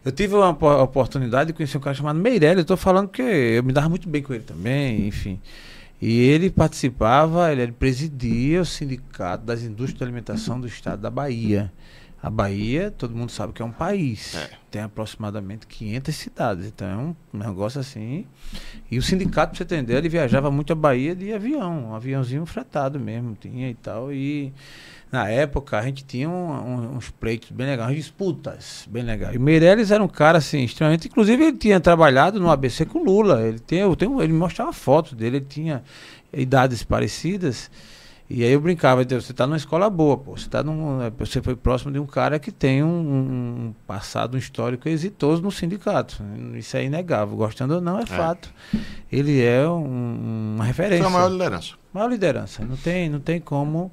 [0.04, 2.56] Eu tive uma po- oportunidade de conhecer um cara chamado Meirelles.
[2.56, 5.40] Eu estou falando que eu me dava muito bem com ele também, enfim.
[6.02, 11.70] E ele participava, ele presidia o sindicato das indústrias de alimentação do estado da Bahia.
[12.22, 14.34] A Bahia, todo mundo sabe que é um país.
[14.34, 14.50] É.
[14.70, 16.66] Tem aproximadamente 500 cidades.
[16.66, 16.96] Então é
[17.36, 18.26] um negócio assim.
[18.90, 21.90] E o sindicato, pra você entender, ele viajava muito a Bahia de avião.
[21.90, 24.12] Um aviãozinho fretado mesmo, tinha e tal.
[24.12, 24.52] E
[25.10, 29.34] na época, a gente tinha um, um, uns pleitos bem legais, disputas bem legais.
[29.34, 31.08] E Meirelles era um cara, assim, extremamente.
[31.08, 33.42] Inclusive, ele tinha trabalhado no ABC com Lula.
[33.42, 35.82] Ele, tem, eu tenho, ele mostrava fotos dele, ele tinha
[36.32, 37.70] idades parecidas.
[38.32, 40.36] E aí eu brincava, você está numa escola boa, pô.
[40.36, 44.36] Você, tá num, é, você foi próximo de um cara que tem um, um passado
[44.36, 46.22] um histórico exitoso no sindicato.
[46.54, 47.36] Isso é inegável.
[47.36, 48.06] Gostando ou não, é, é.
[48.06, 48.54] fato.
[49.10, 51.02] Ele é um, uma referência.
[51.02, 51.74] Foi a maior liderança.
[51.92, 52.64] Maior liderança.
[52.64, 53.90] Não tem, não tem como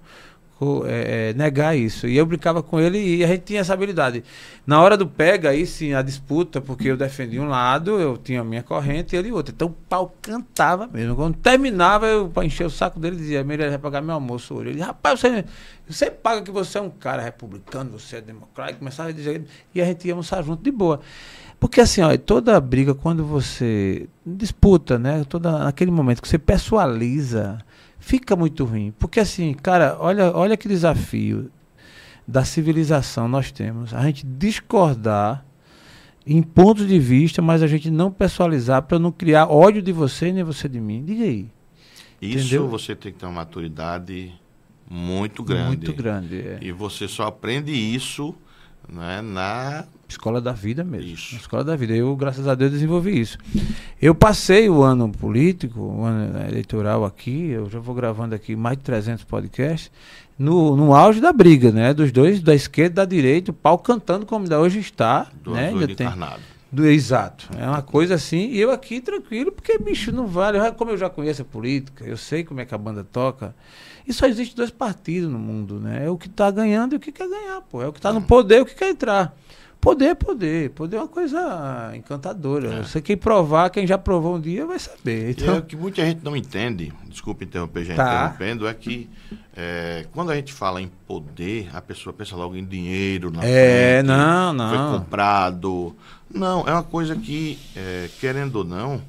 [0.88, 2.08] é, é, negar isso.
[2.08, 4.24] E eu brincava com ele e a gente tinha essa habilidade.
[4.66, 8.42] Na hora do pega, aí sim, a disputa, porque eu defendia um lado, eu tinha
[8.42, 9.54] a minha corrente e ele outro.
[9.56, 11.16] Então o pau cantava mesmo.
[11.16, 14.70] Quando terminava, eu para encher o saco dele dizia, ele vai pagar meu almoço hoje.
[14.70, 15.46] Ele, rapaz, você,
[15.88, 19.46] você paga que você é um cara republicano, você é democrático, começava a dizer,
[19.76, 21.00] e a gente ia almoçar junto de boa.
[21.60, 25.24] Porque assim, ó, toda briga, quando você disputa, né?
[25.28, 27.58] Toda, naquele momento que você pessoaliza
[28.08, 28.94] fica muito ruim.
[28.98, 31.52] Porque assim, cara, olha, olha que desafio
[32.26, 33.94] da civilização nós temos.
[33.94, 35.46] A gente discordar
[36.26, 40.32] em pontos de vista, mas a gente não pessoalizar para não criar ódio de você
[40.32, 41.04] nem você de mim.
[41.04, 41.50] Diga aí.
[42.22, 42.70] Isso Entendeu?
[42.70, 44.34] você tem que ter uma maturidade
[44.90, 45.68] muito grande.
[45.68, 46.40] Muito grande.
[46.40, 46.60] É.
[46.62, 48.34] E você só aprende isso
[48.90, 51.14] né, na escola da vida mesmo.
[51.14, 51.36] Isso.
[51.36, 51.94] escola da vida.
[51.94, 53.38] Eu, graças a Deus, desenvolvi isso.
[54.02, 58.78] Eu passei o ano político, o ano eleitoral aqui, eu já vou gravando aqui mais
[58.78, 59.92] de 300 podcasts,
[60.38, 61.94] no, no auge da briga, né?
[61.94, 65.28] Dos dois, da esquerda e da direita, o pau cantando como ainda hoje está.
[65.44, 65.70] Do né?
[65.70, 66.08] Ainda tem,
[66.72, 67.50] do, exato.
[67.58, 70.60] É uma coisa assim, e eu aqui tranquilo, porque, bicho, não vale.
[70.74, 73.56] Como eu já conheço a política, eu sei como é que a banda toca.
[74.08, 76.06] E só existe dois partidos no mundo, né?
[76.06, 77.82] É o que está ganhando e o que quer ganhar, pô.
[77.82, 79.36] É o que está no poder e o que quer entrar.
[79.82, 80.72] Poder é poder.
[80.72, 82.74] Poder é uma coisa encantadora.
[82.74, 82.84] É.
[82.84, 85.32] Você quem provar, quem já provou um dia vai saber.
[85.32, 85.54] Então...
[85.54, 88.04] E é o que muita gente não entende, desculpe interromper, já tá.
[88.04, 89.10] interrompendo, é que
[89.56, 93.98] é, quando a gente fala em poder, a pessoa pensa logo em dinheiro, na É,
[93.98, 94.70] frente, não, não.
[94.70, 95.96] Foi comprado.
[96.34, 99.02] Não, é uma coisa que, é, querendo ou não,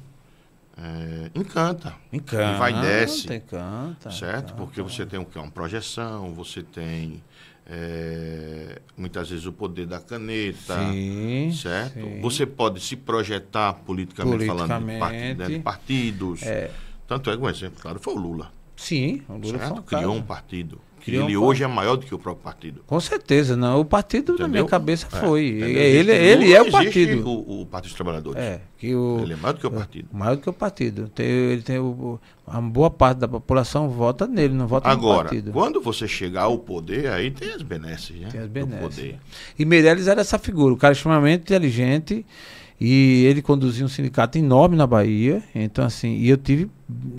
[0.81, 1.93] é, encanta.
[2.11, 2.57] Encanta.
[2.57, 3.33] Vai e desce.
[3.33, 4.09] Encanta.
[4.11, 4.37] Certo?
[4.37, 4.53] Encanta.
[4.53, 5.37] Porque você tem o que?
[5.37, 7.21] Uma projeção, você tem
[7.65, 11.99] é, muitas vezes o poder da caneta, sim, certo?
[11.99, 12.21] Sim.
[12.21, 16.43] Você pode se projetar politicamente, politicamente falando de, de partidos.
[16.43, 16.71] É.
[17.07, 18.51] Tanto é que um exemplo, claro, foi o Lula.
[18.75, 19.83] Sim, o Lula certo?
[19.83, 20.81] Criou um partido.
[20.99, 22.81] Criou ele um hoje é maior do que o próprio partido.
[22.85, 23.79] Com certeza, não.
[23.79, 24.47] O partido Entendeu?
[24.47, 25.45] na minha cabeça é, foi.
[25.45, 27.27] Ele, ele é o partido.
[27.27, 28.41] O, o Partido dos Trabalhadores.
[28.41, 30.07] É, que o, ele é maior do que o partido.
[30.11, 31.09] Maior do que o partido.
[31.09, 35.23] Tem, ele tem o, a boa parte da população vota nele, não vota Agora, no
[35.23, 35.51] partido.
[35.51, 38.27] quando você chegar ao poder, aí tem as benesses, né?
[38.31, 39.15] Tem as benesses.
[39.57, 42.25] E Meirelles era essa figura, o cara extremamente inteligente
[42.79, 45.43] e ele conduzia um sindicato enorme na Bahia.
[45.53, 46.71] Então, assim, e eu tive,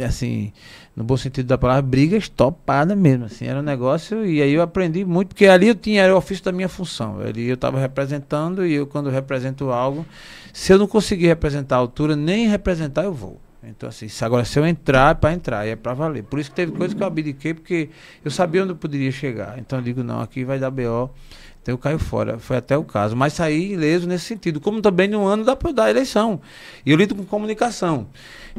[0.07, 0.53] assim,
[0.95, 3.25] no bom sentido da palavra, brigas topadas mesmo.
[3.25, 6.19] Assim, era um negócio, e aí eu aprendi muito, porque ali eu tinha, era o
[6.19, 7.21] ofício da minha função.
[7.21, 10.05] Ali eu estava representando, e eu, quando represento algo,
[10.53, 13.41] se eu não conseguir representar a altura, nem representar, eu vou.
[13.63, 16.25] Então, assim, agora se eu entrar, é para entrar, é para valer.
[16.25, 17.91] Por isso que teve coisa que eu abdiquei, porque
[18.25, 19.59] eu sabia onde eu poderia chegar.
[19.59, 21.11] Então eu digo, não, aqui vai dar BO.
[21.63, 22.39] Então eu caio fora.
[22.39, 23.15] Foi até o caso.
[23.15, 24.61] Mas saí ileso nesse sentido.
[24.61, 26.41] Como também no ano da, da eleição.
[26.87, 28.07] E eu lido com comunicação.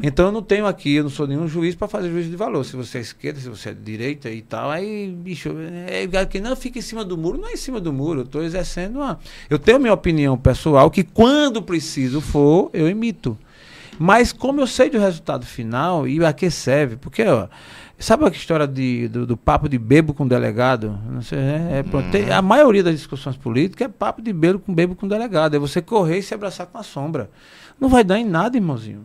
[0.00, 2.64] Então eu não tenho aqui, eu não sou nenhum juiz para fazer juízo de valor.
[2.64, 5.50] Se você é esquerda, se você é direita e tal, aí, bicho,
[5.86, 8.20] é, é que não fica em cima do muro, não é em cima do muro.
[8.20, 9.18] Eu estou exercendo uma.
[9.50, 13.36] Eu tenho minha opinião pessoal que quando preciso for, eu emito.
[13.98, 16.96] Mas como eu sei do resultado final, e a que serve?
[16.96, 17.48] Porque, ó.
[17.98, 20.98] Sabe a história de, do, do, papo de bebo com delegado?
[21.08, 22.10] Não sei, é, é, uhum.
[22.10, 25.54] tem, a maioria das discussões políticas é papo de bebo com bebo com delegado.
[25.54, 27.30] É você correr e se abraçar com a sombra.
[27.78, 29.04] Não vai dar em nada, irmãozinho.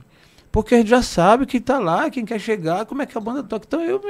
[0.57, 3.21] Porque a gente já sabe quem está lá, quem quer chegar, como é que a
[3.21, 3.63] banda toca.
[3.67, 4.01] Então eu,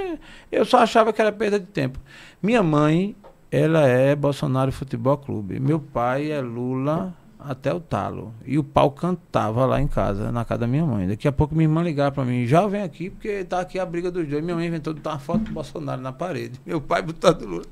[0.50, 2.00] eu só achava que era perda de tempo.
[2.42, 3.18] Minha mãe,
[3.52, 5.60] ela é Bolsonaro Futebol Clube.
[5.60, 8.34] Meu pai é Lula até o talo.
[8.46, 11.06] E o pau cantava lá em casa, na casa da minha mãe.
[11.06, 13.86] Daqui a pouco minha irmã ligava para mim, já vem aqui, porque tá aqui a
[13.86, 14.42] briga dos dois.
[14.42, 16.62] Minha mãe inventou botar uma foto do Bolsonaro na parede.
[16.66, 17.66] Meu pai botando Lula.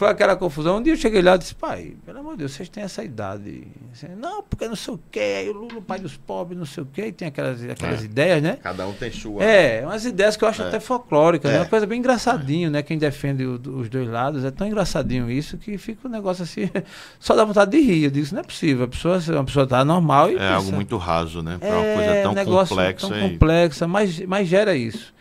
[0.00, 0.78] Foi aquela confusão.
[0.78, 3.04] Um dia eu cheguei lá e disse, pai, pelo amor de Deus, vocês têm essa
[3.04, 3.68] idade.
[3.92, 6.64] Disse, não, porque não sei o quê, aí o Lula, o pai dos pobres, não
[6.64, 8.04] sei o quê, e tem aquelas, aquelas é.
[8.06, 8.56] ideias, né?
[8.62, 9.44] Cada um tem sua.
[9.44, 10.68] É, umas ideias que eu acho é.
[10.68, 11.52] até folclóricas, é.
[11.52, 11.60] né?
[11.60, 12.82] Uma coisa bem engraçadinho, né?
[12.82, 16.70] Quem defende o, os dois lados, é tão engraçadinho isso que fica um negócio assim,
[17.20, 18.04] só dá vontade de rir.
[18.04, 18.86] Eu digo, isso não é possível.
[18.86, 20.36] A pessoa, uma pessoa tá normal e.
[20.36, 21.58] É pensa, algo muito raso, né?
[21.58, 23.06] Pra é uma coisa tão um complexa.
[23.06, 23.20] Tão e...
[23.20, 25.12] complexa, mas, mas gera isso.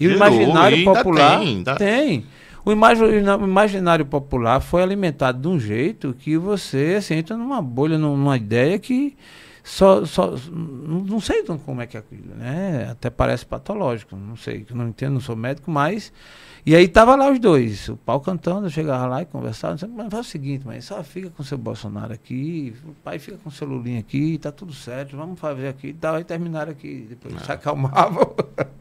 [0.00, 1.76] E Gerou, o imaginário popular tem, tá...
[1.76, 2.26] tem.
[2.64, 8.36] O imaginário popular foi alimentado de um jeito que você assim, entra numa bolha, numa
[8.36, 9.16] ideia que
[9.62, 12.88] só, só não sei como é que é aquilo, né?
[12.90, 16.12] Até parece patológico, não sei, não entendo, não sou médico, mas
[16.66, 19.86] E aí tava lá os dois, o pau cantando, eu chegava lá e conversava, disse,
[19.86, 23.36] mas faz o seguinte, mas só fica com o seu Bolsonaro aqui, o pai fica
[23.36, 26.72] com o seu Lulinha aqui, tá tudo certo, vamos fazer aqui e tal, aí terminaram
[26.72, 27.38] aqui, depois é.
[27.40, 28.34] se acalmavam.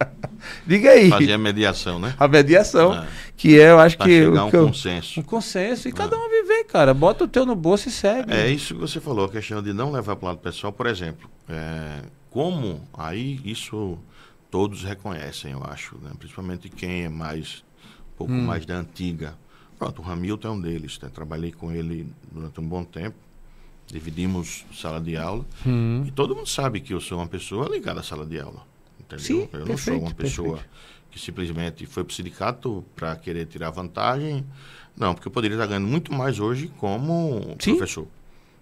[0.66, 1.10] Diga aí.
[1.10, 2.16] Fazer a mediação, né?
[2.18, 3.08] A mediação, é.
[3.36, 4.24] que é, eu acho pra que...
[4.24, 5.20] chegar um que consenso.
[5.20, 5.94] Um consenso, e é.
[5.94, 8.32] cada um viver, cara, bota o teu no bolso e segue.
[8.32, 10.88] É isso que você falou, a questão de não levar para o lado pessoal, por
[10.88, 14.00] exemplo, é, como aí isso
[14.50, 16.12] todos reconhecem, eu acho, né?
[16.18, 17.62] principalmente quem é mais
[18.18, 18.46] pouco hum.
[18.46, 19.36] mais da antiga.
[19.78, 21.00] Pronto, o Hamilton é um deles.
[21.00, 21.10] Né?
[21.14, 23.18] Trabalhei com ele durante um bom tempo.
[23.88, 25.46] Dividimos sala de aula.
[25.66, 26.04] Hum.
[26.06, 28.66] E todo mundo sabe que eu sou uma pessoa ligada à sala de aula.
[29.00, 29.26] Entendeu?
[29.26, 30.70] Sim, eu perfeito, não sou uma pessoa perfeito.
[31.12, 34.46] que simplesmente foi para o sindicato para querer tirar vantagem.
[34.96, 37.76] Não, porque eu poderia estar ganhando muito mais hoje como Sim.
[37.76, 38.08] professor.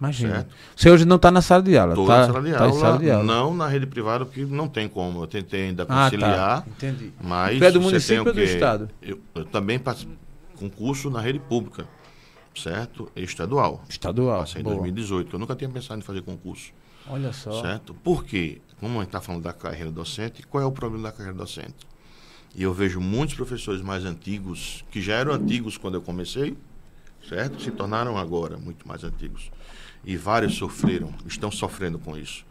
[0.02, 0.34] Imagina.
[0.34, 0.56] Certo?
[0.76, 1.93] Você hoje não está na sala de aula.
[1.93, 3.24] Estou tá, na sala de, tá aula, sala de aula.
[3.24, 5.22] Não na rede privada, porque não tem como.
[5.22, 6.39] Eu tentei ainda conciliar.
[6.39, 6.68] Ah, tá.
[6.68, 7.14] Entendi.
[7.22, 8.89] Mas tu é do município ou do estado?
[8.99, 10.10] Eu, eu também passei
[10.56, 11.88] concurso na rede pública,
[12.56, 13.12] certo?
[13.16, 13.84] Estadual.
[13.88, 14.39] Estadual.
[14.39, 14.78] Passei em Boa.
[14.78, 15.36] 2018.
[15.36, 16.72] Eu nunca tinha pensado em fazer concurso.
[17.08, 17.62] Olha só.
[17.62, 17.93] Certo?
[17.93, 18.60] Por quê?
[18.80, 21.88] Como a gente está falando da carreira docente, qual é o problema da carreira docente?
[22.56, 26.58] E eu vejo muitos professores mais antigos, que já eram antigos quando eu comecei,
[27.30, 27.62] certo?
[27.62, 29.52] Se tornaram agora muito mais antigos
[30.04, 32.45] e vários sofreram, estão sofrendo com isso.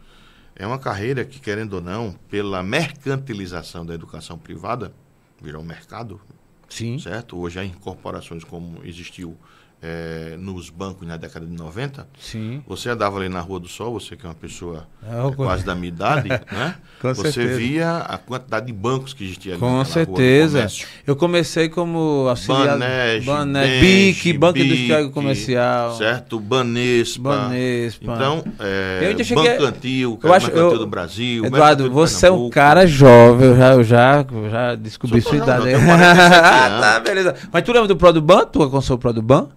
[0.55, 4.93] É uma carreira que, querendo ou não, pela mercantilização da educação privada,
[5.41, 6.21] virou um mercado.
[6.69, 6.99] Sim.
[6.99, 7.37] Certo?
[7.37, 9.37] Hoje há incorporações como existiu
[9.83, 12.07] é, nos bancos na década de 90.
[12.19, 12.61] Sim.
[12.67, 15.73] Você andava ali na Rua do Sol, você que é uma pessoa É, quase da
[15.73, 16.75] minha idade, né?
[17.01, 17.57] Você certeza.
[17.57, 20.67] via a quantidade de bancos que existia ali Com certeza.
[21.07, 22.77] Eu comecei como auxiliar.
[22.77, 25.97] Banege, Bané, Benche, BIC, Banco Bic, Industrial Comercial.
[25.97, 26.39] Certo?
[26.39, 27.21] Banespa.
[27.37, 28.03] Banespa.
[28.13, 31.45] Então, é, Eu ainda cheguei- Bancantil, eu acho- Mercantil eu- do Brasil.
[31.45, 35.43] Eduardo, você é um cara jovem, eu já, eu já, eu já descobri Sou sua
[35.43, 35.71] idade.
[35.71, 37.35] eu tenho 47 ah, tá, beleza.
[37.51, 38.45] Mas tu lembra do Produban?
[38.45, 39.47] Tu alcançou o Produban?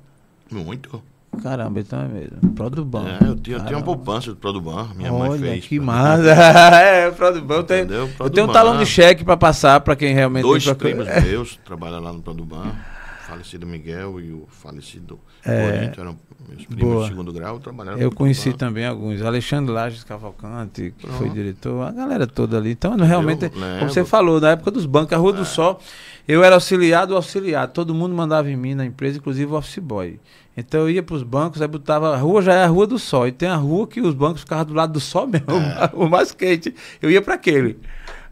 [0.62, 1.02] Muito.
[1.42, 2.52] Caramba, então é mesmo.
[2.54, 3.04] Produban.
[3.20, 5.66] É, eu tinha, eu tinha uma poupança do Produban, minha mãe Olha, fez.
[5.66, 6.30] que pra- massa.
[6.78, 7.54] é, Produban.
[7.56, 8.02] Eu tenho, Entendeu?
[8.02, 8.52] eu tenho um Produban.
[8.52, 12.22] talão de cheque pra passar pra quem realmente Dois procura- primos meus trabalham lá no
[12.22, 12.62] Produban.
[12.68, 15.72] O falecido Miguel e o falecido É.
[15.72, 16.16] Corinto eram
[16.48, 17.02] meus primos Boa.
[17.04, 18.66] de segundo grau, trabalharam Eu conheci Produban.
[18.68, 19.20] também alguns.
[19.22, 21.34] Alexandre Lages Cavalcante, que foi Pronto.
[21.34, 22.70] diretor, a galera toda ali.
[22.72, 23.88] Então, realmente, como lembro.
[23.88, 25.80] você falou, na época dos bancos, a Rua do Sol,
[26.26, 27.68] eu era auxiliar do auxiliar.
[27.68, 30.18] Todo mundo mandava em mim na empresa, inclusive o office boy.
[30.56, 32.14] Então eu ia para os bancos, aí botava.
[32.14, 33.26] A rua já é a Rua do Sol.
[33.26, 35.46] E tem a rua que os bancos ficavam do lado do sol mesmo,
[35.92, 36.74] o mais quente.
[37.02, 37.78] Eu ia para aquele.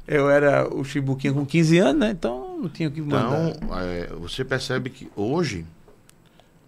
[0.06, 2.10] Eu era o Chibuquinho com 15 anos, né?
[2.10, 3.50] Então não tinha o que mandar.
[3.50, 5.66] Então, é, você percebe que hoje,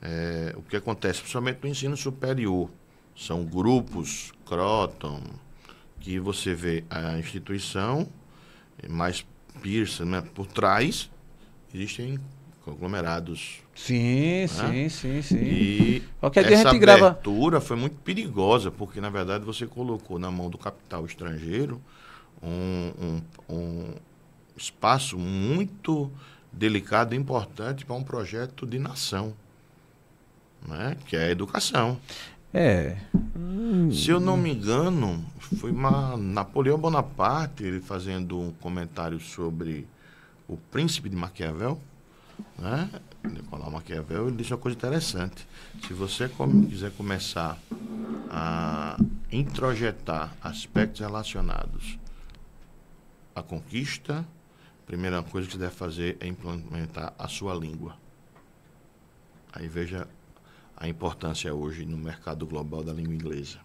[0.02, 2.68] é, o que acontece, principalmente no ensino superior,
[3.16, 5.20] são grupos, Croton,
[6.00, 8.06] que você vê a instituição,
[8.88, 9.24] mais
[9.62, 11.10] Pearson, né, por trás,
[11.74, 12.18] existem
[12.64, 13.60] conglomerados.
[13.74, 15.36] Sim, sim, sim, sim.
[15.36, 17.08] E Qualquer dia a essa gente grava.
[17.08, 21.80] abertura foi muito perigosa, porque na verdade você colocou na mão do capital estrangeiro
[22.42, 23.94] um, um, um
[24.56, 26.10] espaço muito
[26.52, 29.34] delicado e importante para um projeto de nação,
[30.66, 30.96] né?
[31.06, 31.98] que é a educação.
[32.52, 32.96] É.
[33.92, 35.24] Se eu não me engano,
[35.58, 39.86] foi uma Napoleão Bonaparte ele fazendo um comentário sobre
[40.48, 41.80] o príncipe de Maquiavel,
[42.58, 42.90] né?
[43.22, 45.46] Nicolau Maquiavel, ele disse uma coisa interessante.
[45.86, 47.58] Se você come- quiser começar
[48.30, 48.96] a
[49.30, 51.98] introjetar aspectos relacionados
[53.34, 54.18] à conquista,
[54.82, 57.96] a primeira coisa que você deve fazer é implementar a sua língua.
[59.52, 60.06] Aí veja
[60.76, 63.58] a importância hoje no mercado global da língua inglesa.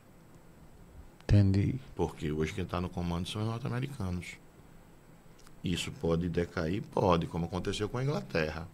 [1.24, 1.76] Entendi.
[1.96, 4.28] Porque hoje quem está no comando são os norte-americanos.
[5.64, 6.82] Isso pode decair?
[6.92, 8.68] Pode, como aconteceu com a Inglaterra,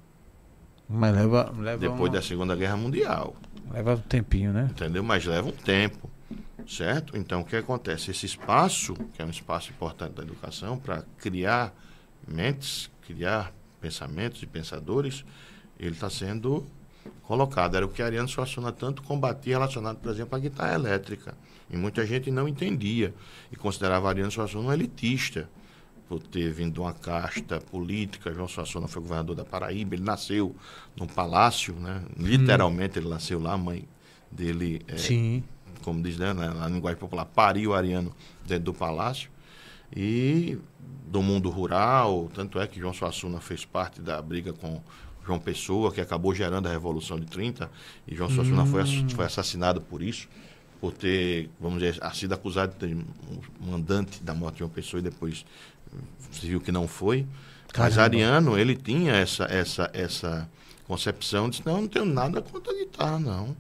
[0.88, 3.36] Mas leva, leva, depois uma- da Segunda Guerra Mundial.
[3.72, 4.68] leva um tempinho, né?
[4.72, 5.04] Entendeu?
[5.04, 6.10] Mas leva um tempo,
[6.68, 7.18] certo?
[7.18, 8.12] Então, o que acontece?
[8.12, 11.74] Esse espaço, que é um espaço importante da educação, para criar
[12.28, 15.26] mentes, criar pensamentos e pensadores,
[15.80, 16.64] ele está sendo
[17.24, 17.76] colocado.
[17.76, 21.36] Era o que Ariano Suassuna tanto combatia relacionado, por exemplo, à guitarra elétrica.
[21.70, 23.12] E muita gente não entendia
[23.52, 25.50] e considerava a Ariano Suassuna um elitista
[26.08, 28.34] por ter vindo de uma casta política.
[28.34, 30.56] João Suassuna foi governador da Paraíba, ele nasceu
[30.96, 32.04] num palácio, né?
[32.18, 33.88] literalmente ele nasceu lá, a mãe
[34.32, 35.44] dele, é, Sim.
[35.84, 38.14] como diz né, na, linguagem popular, pariu o Ariano
[38.46, 39.30] dentro do palácio.
[39.96, 40.58] E
[41.08, 44.82] do mundo rural, tanto é que João Suassuna fez parte da briga com
[45.26, 47.70] João Pessoa, que acabou gerando a Revolução de 30,
[48.08, 50.28] e João Suassuna foi, ass- foi assassinado por isso,
[50.82, 53.06] por ter, vamos dizer, sido acusado de ter um
[53.72, 55.46] mandante da morte de João Pessoa e depois
[56.32, 57.28] se viu que não foi.
[57.72, 57.90] Caramba.
[57.90, 60.50] Mas Ariano, ele tinha essa, essa, essa
[60.88, 63.56] concepção de não, não tenho nada contra a guitarra, não.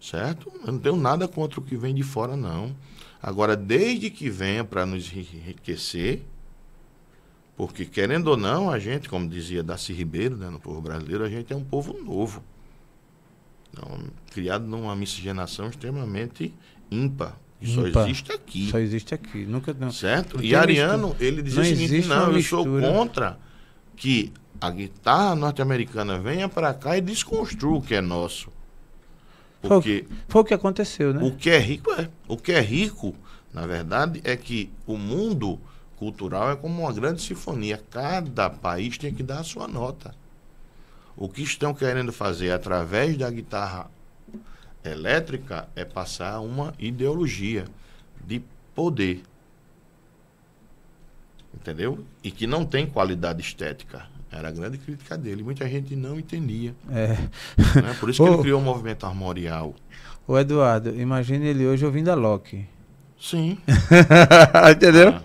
[0.00, 0.50] Certo?
[0.64, 2.74] Eu não tenho nada contra o que vem de fora, não.
[3.22, 6.22] Agora, desde que venha para nos enriquecer,
[7.56, 11.28] porque querendo ou não, a gente, como dizia Darcy Ribeiro, né, no povo brasileiro, a
[11.28, 12.42] gente é um povo novo.
[13.70, 14.00] Então,
[14.30, 16.54] criado numa miscigenação extremamente
[16.90, 17.36] ímpar.
[17.62, 18.70] Só existe aqui.
[18.70, 19.44] Só existe aqui.
[19.44, 19.92] Nunca não.
[19.92, 20.36] Certo?
[20.36, 23.38] Não e Ariano, ele dizia o seguinte: não, eu sou contra
[23.96, 28.50] que a guitarra norte-americana venha para cá e desconstrua o que é nosso.
[29.60, 31.22] Porque foi, foi, o que aconteceu, né?
[31.22, 32.08] O que é rico é.
[32.26, 33.14] O que é rico,
[33.52, 35.60] na verdade, é que o mundo
[35.96, 37.82] cultural é como uma grande sinfonia.
[37.90, 40.14] Cada país tem que dar a sua nota.
[41.14, 43.90] O que estão querendo fazer através da guitarra
[44.84, 47.64] elétrica é passar uma ideologia
[48.24, 48.42] de
[48.74, 49.22] poder.
[51.54, 52.04] Entendeu?
[52.22, 54.06] E que não tem qualidade estética.
[54.30, 55.42] Era a grande crítica dele.
[55.42, 56.74] Muita gente não entendia.
[56.90, 57.08] É.
[57.08, 57.96] Né?
[57.98, 59.74] Por isso que Ô, ele criou o movimento armorial.
[60.26, 62.64] O Eduardo, imagine ele hoje ouvindo a Loki.
[63.20, 63.58] Sim.
[64.70, 65.08] Entendeu?
[65.10, 65.22] Ah,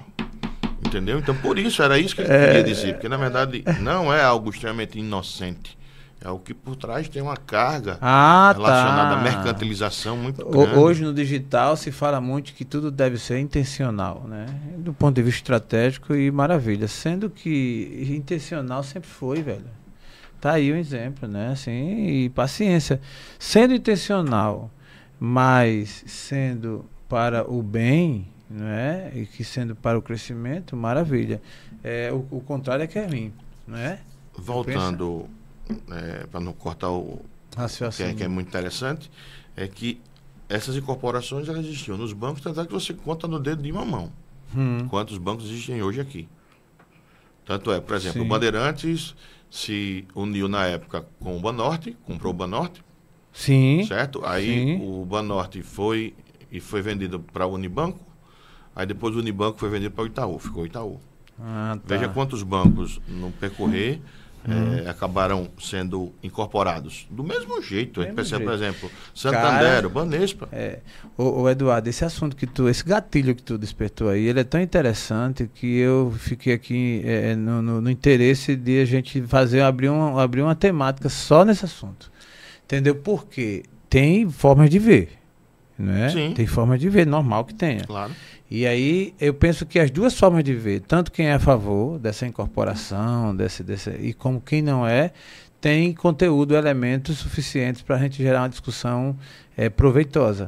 [0.84, 1.20] entendeu?
[1.20, 2.48] Então, por isso, era isso que ele é...
[2.48, 2.94] queria dizer.
[2.94, 5.78] Porque, na verdade, não é algo extremamente inocente.
[6.22, 9.20] É o que por trás tem uma carga ah, relacionada tá.
[9.20, 10.76] à mercantilização muito grande.
[10.76, 14.48] Hoje no digital se fala muito que tudo deve ser intencional, né?
[14.78, 16.88] Do ponto de vista estratégico e maravilha.
[16.88, 19.66] Sendo que intencional sempre foi, velho.
[20.42, 21.50] Tá aí um exemplo, né?
[21.52, 23.00] Assim, e paciência.
[23.38, 24.72] Sendo intencional,
[25.20, 29.12] mas sendo para o bem, né?
[29.14, 31.42] E que sendo para o crescimento, maravilha.
[31.84, 33.34] É, o, o contrário é que é ruim,
[33.68, 34.00] não é?
[34.38, 35.30] Voltando
[35.92, 37.22] é, para não cortar o
[37.96, 39.10] que é, que é, muito interessante,
[39.56, 40.02] é que
[40.50, 43.86] essas incorporações elas existiam nos bancos, tanto é que você conta no dedo de uma
[43.86, 44.12] mão.
[44.56, 44.88] Hum.
[44.90, 46.28] Quantos bancos existem hoje aqui?
[47.46, 48.26] Tanto é, por exemplo, Sim.
[48.26, 49.16] o Bandeirantes
[49.50, 52.84] se uniu na época com o Banorte, comprou o Banorte.
[53.32, 53.86] Sim.
[53.88, 54.26] Certo?
[54.26, 54.82] Aí Sim.
[54.82, 56.14] o Banorte foi
[56.52, 58.00] e foi vendido para o Unibanco.
[58.76, 61.00] Aí depois o Unibanco foi vendido para o Itaú, ficou o Itaú.
[61.40, 61.96] Ah, tá.
[61.96, 64.25] Veja quantos bancos no percorrer Hum.
[64.48, 67.08] É, acabaram sendo incorporados.
[67.10, 68.50] Do mesmo jeito, a gente percebe, jeito.
[68.50, 70.48] por exemplo, Santander, Banespa.
[70.52, 70.80] É,
[71.18, 74.44] o, o, Eduardo, esse assunto que tu, esse gatilho que tu despertou aí, ele é
[74.44, 79.22] tão interessante que eu fiquei aqui é, é no, no, no, interesse de a gente
[79.24, 82.12] fazer, abrir, um, abrir uma temática só nesse assunto.
[82.66, 82.96] Entendeu?
[82.96, 85.10] Porque tem formas de ver.
[85.78, 86.10] Né?
[86.10, 86.34] Sim.
[86.34, 87.84] Tem formas de ver, normal que tenha.
[87.84, 88.14] Claro.
[88.50, 91.98] E aí eu penso que as duas formas de ver, tanto quem é a favor
[91.98, 95.12] dessa incorporação, desse, desse, e como quem não é,
[95.60, 99.18] tem conteúdo, elementos suficientes para a gente gerar uma discussão
[99.58, 100.48] é, proveitosa.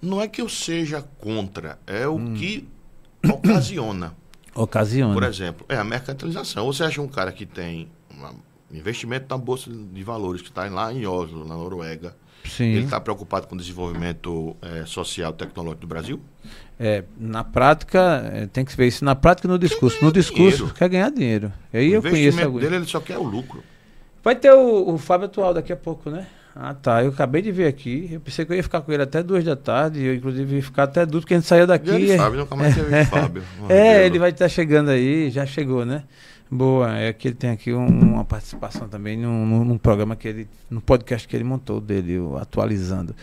[0.00, 2.34] Não é que eu seja contra, é o hum.
[2.34, 2.66] que
[3.30, 4.14] ocasiona.
[4.56, 5.12] Ocasiona.
[5.12, 6.66] Por exemplo, é a mercantilização.
[6.66, 10.92] Você acha um cara que tem um investimento na Bolsa de Valores, que está lá
[10.92, 12.64] em Oslo, na Noruega, Sim.
[12.64, 16.20] ele está preocupado com o desenvolvimento é, social e tecnológico do Brasil?
[16.78, 20.04] É, na prática, é, tem que ver isso na prática e no discurso.
[20.04, 20.74] No discurso, dinheiro.
[20.74, 21.52] quer ganhar dinheiro.
[21.72, 23.62] Aí o eu conheço dele, ele só quer o lucro.
[24.22, 26.26] Vai ter o, o Fábio Atual daqui a pouco, né?
[26.56, 27.02] Ah, tá.
[27.02, 28.08] Eu acabei de ver aqui.
[28.12, 30.02] Eu pensei que eu ia ficar com ele até duas da tarde.
[30.02, 31.90] Eu, inclusive, ia ficar até duro, porque a gente saiu daqui.
[31.90, 32.16] Ele é...
[32.16, 33.42] Fábio, nunca mais teve Fábio.
[33.68, 35.30] É, ele vai estar chegando aí.
[35.30, 36.04] Já chegou, né?
[36.50, 36.96] Boa.
[36.96, 40.48] É que ele tem aqui um, uma participação também num, num, num, programa que ele.
[40.70, 43.14] no podcast que ele montou dele, o Atualizando.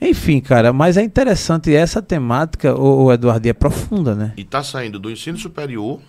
[0.00, 4.34] Enfim, cara, mas é interessante essa temática, o, o Eduardo, é profunda, né?
[4.36, 6.00] E está saindo do ensino superior,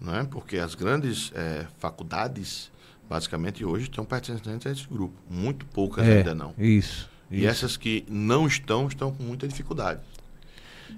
[0.00, 0.26] né?
[0.30, 2.70] porque as grandes é, faculdades,
[3.08, 5.14] basicamente hoje, estão pertencentes a esse grupo.
[5.30, 6.54] Muito poucas é, ainda não.
[6.58, 7.08] Isso.
[7.30, 7.46] E isso.
[7.46, 10.00] essas que não estão, estão com muita dificuldade.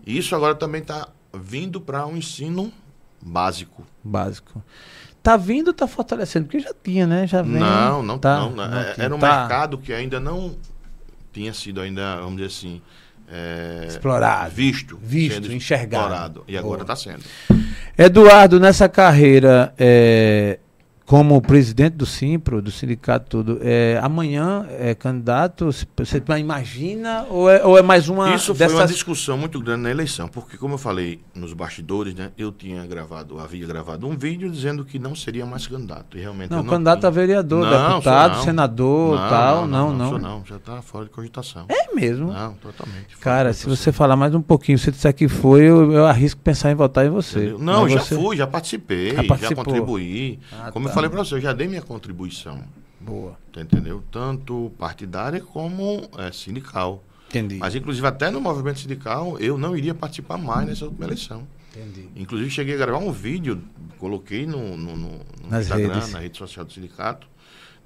[0.07, 2.73] E isso agora também está vindo para um ensino
[3.21, 3.85] básico.
[4.03, 4.63] Básico.
[5.23, 7.27] Tá vindo, tá fortalecendo, porque já tinha, né?
[7.27, 9.41] Já vem, não, não, tá, não, não é, Era um tá.
[9.41, 10.57] mercado que ainda não
[11.33, 12.81] tinha sido ainda, vamos dizer assim,
[13.31, 16.05] é, explorado, visto, visto, enxergado.
[16.05, 17.23] Explorado, e agora está sendo.
[17.97, 20.59] Eduardo, nessa carreira, é,
[21.09, 27.65] como presidente do Simpro, do sindicato tudo, é, amanhã é candidato, você imagina, ou é,
[27.65, 28.73] ou é mais uma Isso dessas...
[28.73, 32.53] foi uma discussão muito grande na eleição, porque como eu falei nos bastidores, né, eu
[32.53, 36.59] tinha gravado, havia gravado um vídeo dizendo que não seria mais candidato, e realmente Não,
[36.59, 37.09] não candidato tinha.
[37.09, 38.43] a vereador, não, deputado, não.
[38.45, 40.11] senador, não, tal, não, não.
[40.11, 41.65] Não, não, já está fora de cogitação.
[41.71, 42.31] É mesmo?
[42.31, 43.17] Não, totalmente.
[43.19, 46.71] Cara, se você falar mais um pouquinho, se disser que foi, eu, eu arrisco pensar
[46.71, 47.39] em votar em você.
[47.39, 47.59] Entendeu?
[47.61, 48.15] Não, já você...
[48.15, 50.39] fui, já participei, já, já contribuí.
[50.53, 50.91] Ah, como tá.
[50.91, 52.63] eu falei para você, eu já dei minha contribuição.
[53.01, 53.39] Boa.
[53.53, 54.03] Tá entendeu?
[54.11, 57.03] Tanto partidária como é, sindical.
[57.29, 57.57] Entendi.
[57.57, 61.47] Mas, inclusive, até no movimento sindical, eu não iria participar mais nessa última eleição.
[61.71, 62.09] Entendi.
[62.17, 63.63] Inclusive cheguei a gravar um vídeo,
[63.99, 65.11] coloquei no, no, no,
[65.49, 66.13] no Instagram, redes.
[66.13, 67.29] na rede social do sindicato,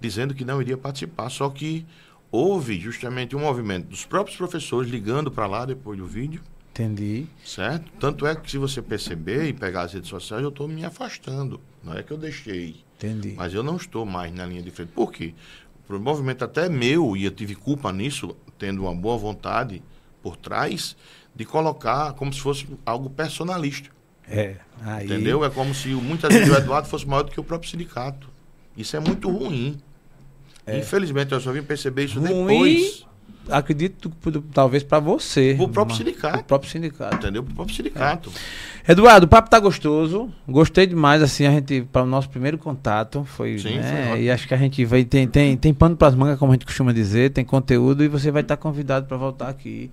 [0.00, 1.28] dizendo que não iria participar.
[1.28, 1.84] Só que
[2.30, 6.40] houve justamente um movimento dos próprios professores ligando para lá depois do vídeo.
[6.72, 7.26] Entendi.
[7.44, 7.92] Certo?
[8.00, 11.60] Tanto é que se você perceber e pegar as redes sociais, eu estou me afastando.
[11.84, 12.82] Não é que eu deixei.
[12.96, 13.34] Entendi.
[13.36, 14.90] Mas eu não estou mais na linha de frente.
[14.92, 15.34] Por quê?
[15.86, 19.82] O movimento até meu, e eu tive culpa nisso, tendo uma boa vontade
[20.22, 20.96] por trás,
[21.34, 23.90] de colocar como se fosse algo personalista.
[24.26, 24.56] É.
[24.80, 25.04] Aí...
[25.04, 25.44] Entendeu?
[25.44, 28.30] É como se muitas vezes o Eduardo fosse maior do que o próprio sindicato.
[28.74, 29.78] Isso é muito ruim.
[30.66, 30.78] É.
[30.78, 33.06] Infelizmente, eu só vim perceber isso ruim, depois.
[33.48, 34.10] Acredito,
[34.52, 35.56] talvez para você.
[35.58, 36.38] O próprio sindicato.
[36.38, 37.16] O próprio sindicato.
[37.16, 37.42] Entendeu?
[37.42, 38.30] O próprio sindicato.
[38.86, 38.92] É.
[38.92, 40.32] Eduardo, o papo tá gostoso.
[40.48, 43.24] Gostei demais, assim, a gente, para o nosso primeiro contato.
[43.24, 44.08] Foi, Sim, né?
[44.10, 45.04] Foi e acho que a gente vai.
[45.04, 48.08] Tem, tem, tem pano para as mangas, como a gente costuma dizer, tem conteúdo e
[48.08, 49.90] você vai estar convidado para voltar aqui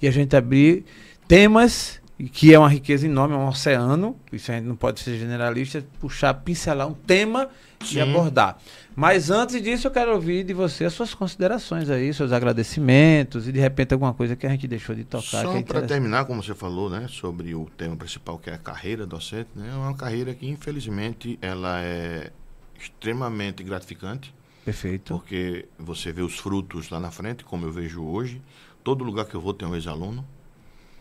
[0.00, 0.84] e a gente abrir
[1.28, 5.18] temas que é uma riqueza enorme, é um oceano, isso a gente não pode ser
[5.18, 7.48] generalista, puxar, pincelar um tema
[7.80, 7.96] Sim.
[7.96, 8.58] e abordar.
[8.94, 13.52] Mas antes disso, eu quero ouvir de você as suas considerações aí, seus agradecimentos e
[13.52, 15.42] de repente alguma coisa que a gente deixou de tocar.
[15.42, 18.58] Só é para terminar, como você falou, né, sobre o tema principal que é a
[18.58, 22.30] carreira docente, né, é uma carreira que infelizmente ela é
[22.78, 24.34] extremamente gratificante.
[24.64, 25.14] Perfeito.
[25.14, 28.40] Porque você vê os frutos lá na frente, como eu vejo hoje.
[28.84, 30.24] Todo lugar que eu vou tem um ex-aluno.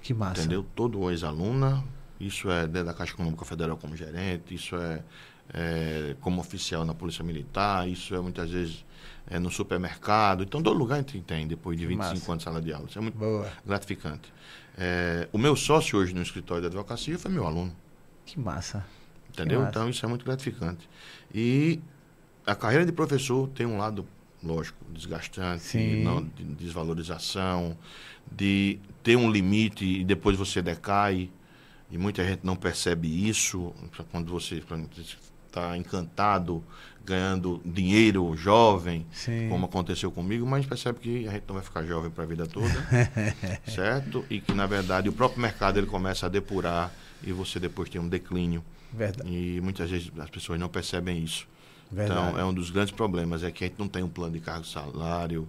[0.02, 0.42] Que massa.
[0.42, 0.66] Entendeu?
[0.76, 1.84] Todo ex-aluna.
[2.20, 5.04] Isso é dentro da Caixa Econômica Federal como gerente, isso é,
[5.54, 8.86] é, como oficial na Polícia Militar, isso é muitas vezes
[9.28, 10.44] é, no supermercado.
[10.44, 12.32] Então, todo lugar a gente tem depois de 25 massa.
[12.32, 12.86] anos de sala de aula.
[12.88, 13.52] Isso é muito Boa.
[13.66, 14.32] gratificante.
[14.78, 17.76] É, o meu sócio hoje no escritório da advocacia foi meu aluno.
[18.26, 18.86] Que massa.
[19.30, 19.60] Entendeu?
[19.60, 19.70] Que massa.
[19.70, 20.88] Então, isso é muito gratificante.
[21.34, 21.80] E
[22.46, 24.06] a carreira de professor tem um lado
[24.44, 27.78] lógico, desgastante, não, de desvalorização,
[28.32, 31.30] de ter um limite e depois você decai.
[31.90, 33.74] E muita gente não percebe isso
[34.12, 34.64] quando você
[35.52, 36.64] está encantado,
[37.04, 39.50] ganhando dinheiro jovem, Sim.
[39.50, 42.48] como aconteceu comigo, mas percebe que a gente não vai ficar jovem para a vida
[42.48, 42.74] toda,
[43.68, 44.24] certo?
[44.30, 48.00] E que, na verdade, o próprio mercado ele começa a depurar e você depois tem
[48.00, 48.64] um declínio.
[48.94, 49.30] Verdade.
[49.30, 51.48] E muitas vezes as pessoas não percebem isso.
[51.92, 52.22] Verdade.
[52.22, 54.40] Então, é um dos grandes problemas, é que a gente não tem um plano de
[54.40, 55.48] cargo salário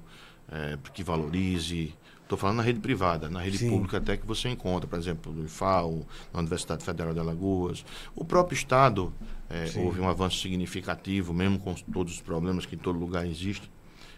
[0.51, 1.95] é, que valorize.
[2.33, 3.69] Estou falando na rede privada, na rede Sim.
[3.69, 7.85] pública até que você encontra, por exemplo, no IFAO, na Universidade Federal de Alagoas.
[8.17, 9.13] O próprio Estado
[9.51, 13.69] é, houve um avanço significativo, mesmo com todos os problemas que em todo lugar existem,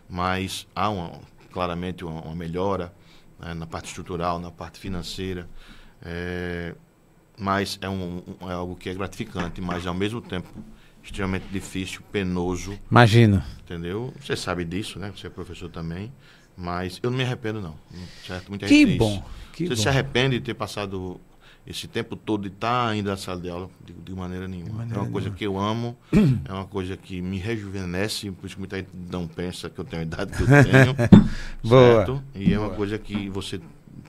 [0.08, 1.18] mas há uma,
[1.50, 2.94] claramente uma, uma melhora
[3.36, 5.50] né, na parte estrutural, na parte financeira.
[6.00, 6.72] É,
[7.36, 10.48] mas é, um, é algo que é gratificante, mas ao mesmo tempo
[11.02, 12.78] extremamente difícil, penoso.
[12.88, 13.44] Imagina.
[13.60, 14.14] Entendeu?
[14.20, 15.12] Você sabe disso, né?
[15.16, 16.12] Você é professor também.
[16.56, 17.74] Mas eu não me arrependo, não.
[18.26, 18.48] Certo?
[18.48, 19.22] Muita que bom.
[19.52, 19.82] Que Você bom.
[19.82, 21.20] se arrepende de ter passado
[21.66, 23.68] esse tempo todo de estar ainda na sala de aula?
[23.84, 24.70] De, de maneira nenhuma.
[24.70, 25.38] De maneira é uma coisa nenhuma.
[25.38, 25.96] que eu amo,
[26.44, 29.84] é uma coisa que me rejuvenesce, por isso que muita gente não pensa que eu
[29.84, 30.94] tenho a idade que eu tenho.
[31.64, 32.22] Certo?
[32.34, 32.54] E Boa.
[32.54, 33.60] é uma coisa que você,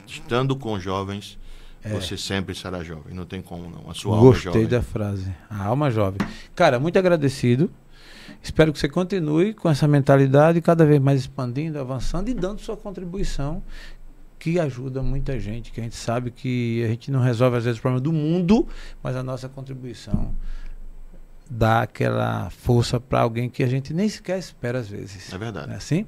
[0.06, 1.38] estando com jovens,
[1.86, 1.88] é.
[1.90, 3.88] Você sempre será jovem, não tem como não.
[3.88, 4.66] A sua Gostei alma jovem.
[4.66, 5.32] da frase.
[5.48, 6.18] A alma jovem.
[6.54, 7.70] Cara, muito agradecido.
[8.42, 12.76] Espero que você continue com essa mentalidade, cada vez mais expandindo, avançando e dando sua
[12.76, 13.62] contribuição,
[14.38, 17.78] que ajuda muita gente, que a gente sabe que a gente não resolve às vezes
[17.78, 18.66] o problema do mundo,
[19.02, 20.34] mas a nossa contribuição
[21.48, 25.32] dá aquela força para alguém que a gente nem sequer espera às vezes.
[25.32, 25.68] É verdade.
[25.68, 26.06] Não é assim?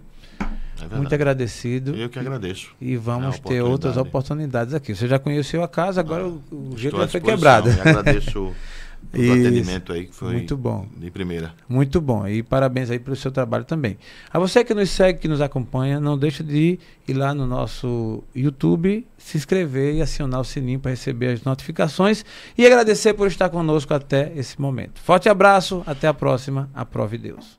[0.80, 1.94] É Muito agradecido.
[1.96, 2.72] Eu que agradeço.
[2.80, 4.94] E vamos é ter outras oportunidades aqui.
[4.94, 7.68] Você já conheceu a casa, agora ah, o, jeito foi quebrado.
[7.70, 8.54] Eu
[9.12, 10.86] o atendimento aí que foi muito bom.
[10.96, 11.54] de primeira.
[11.68, 12.26] Muito bom.
[12.26, 13.96] E parabéns aí pelo seu trabalho também.
[14.30, 18.22] A você que nos segue, que nos acompanha, não deixe de ir lá no nosso
[18.34, 22.24] YouTube, se inscrever e acionar o sininho para receber as notificações
[22.56, 25.00] e agradecer por estar conosco até esse momento.
[25.00, 26.68] Forte abraço, até a próxima.
[26.74, 27.57] Aprove Deus.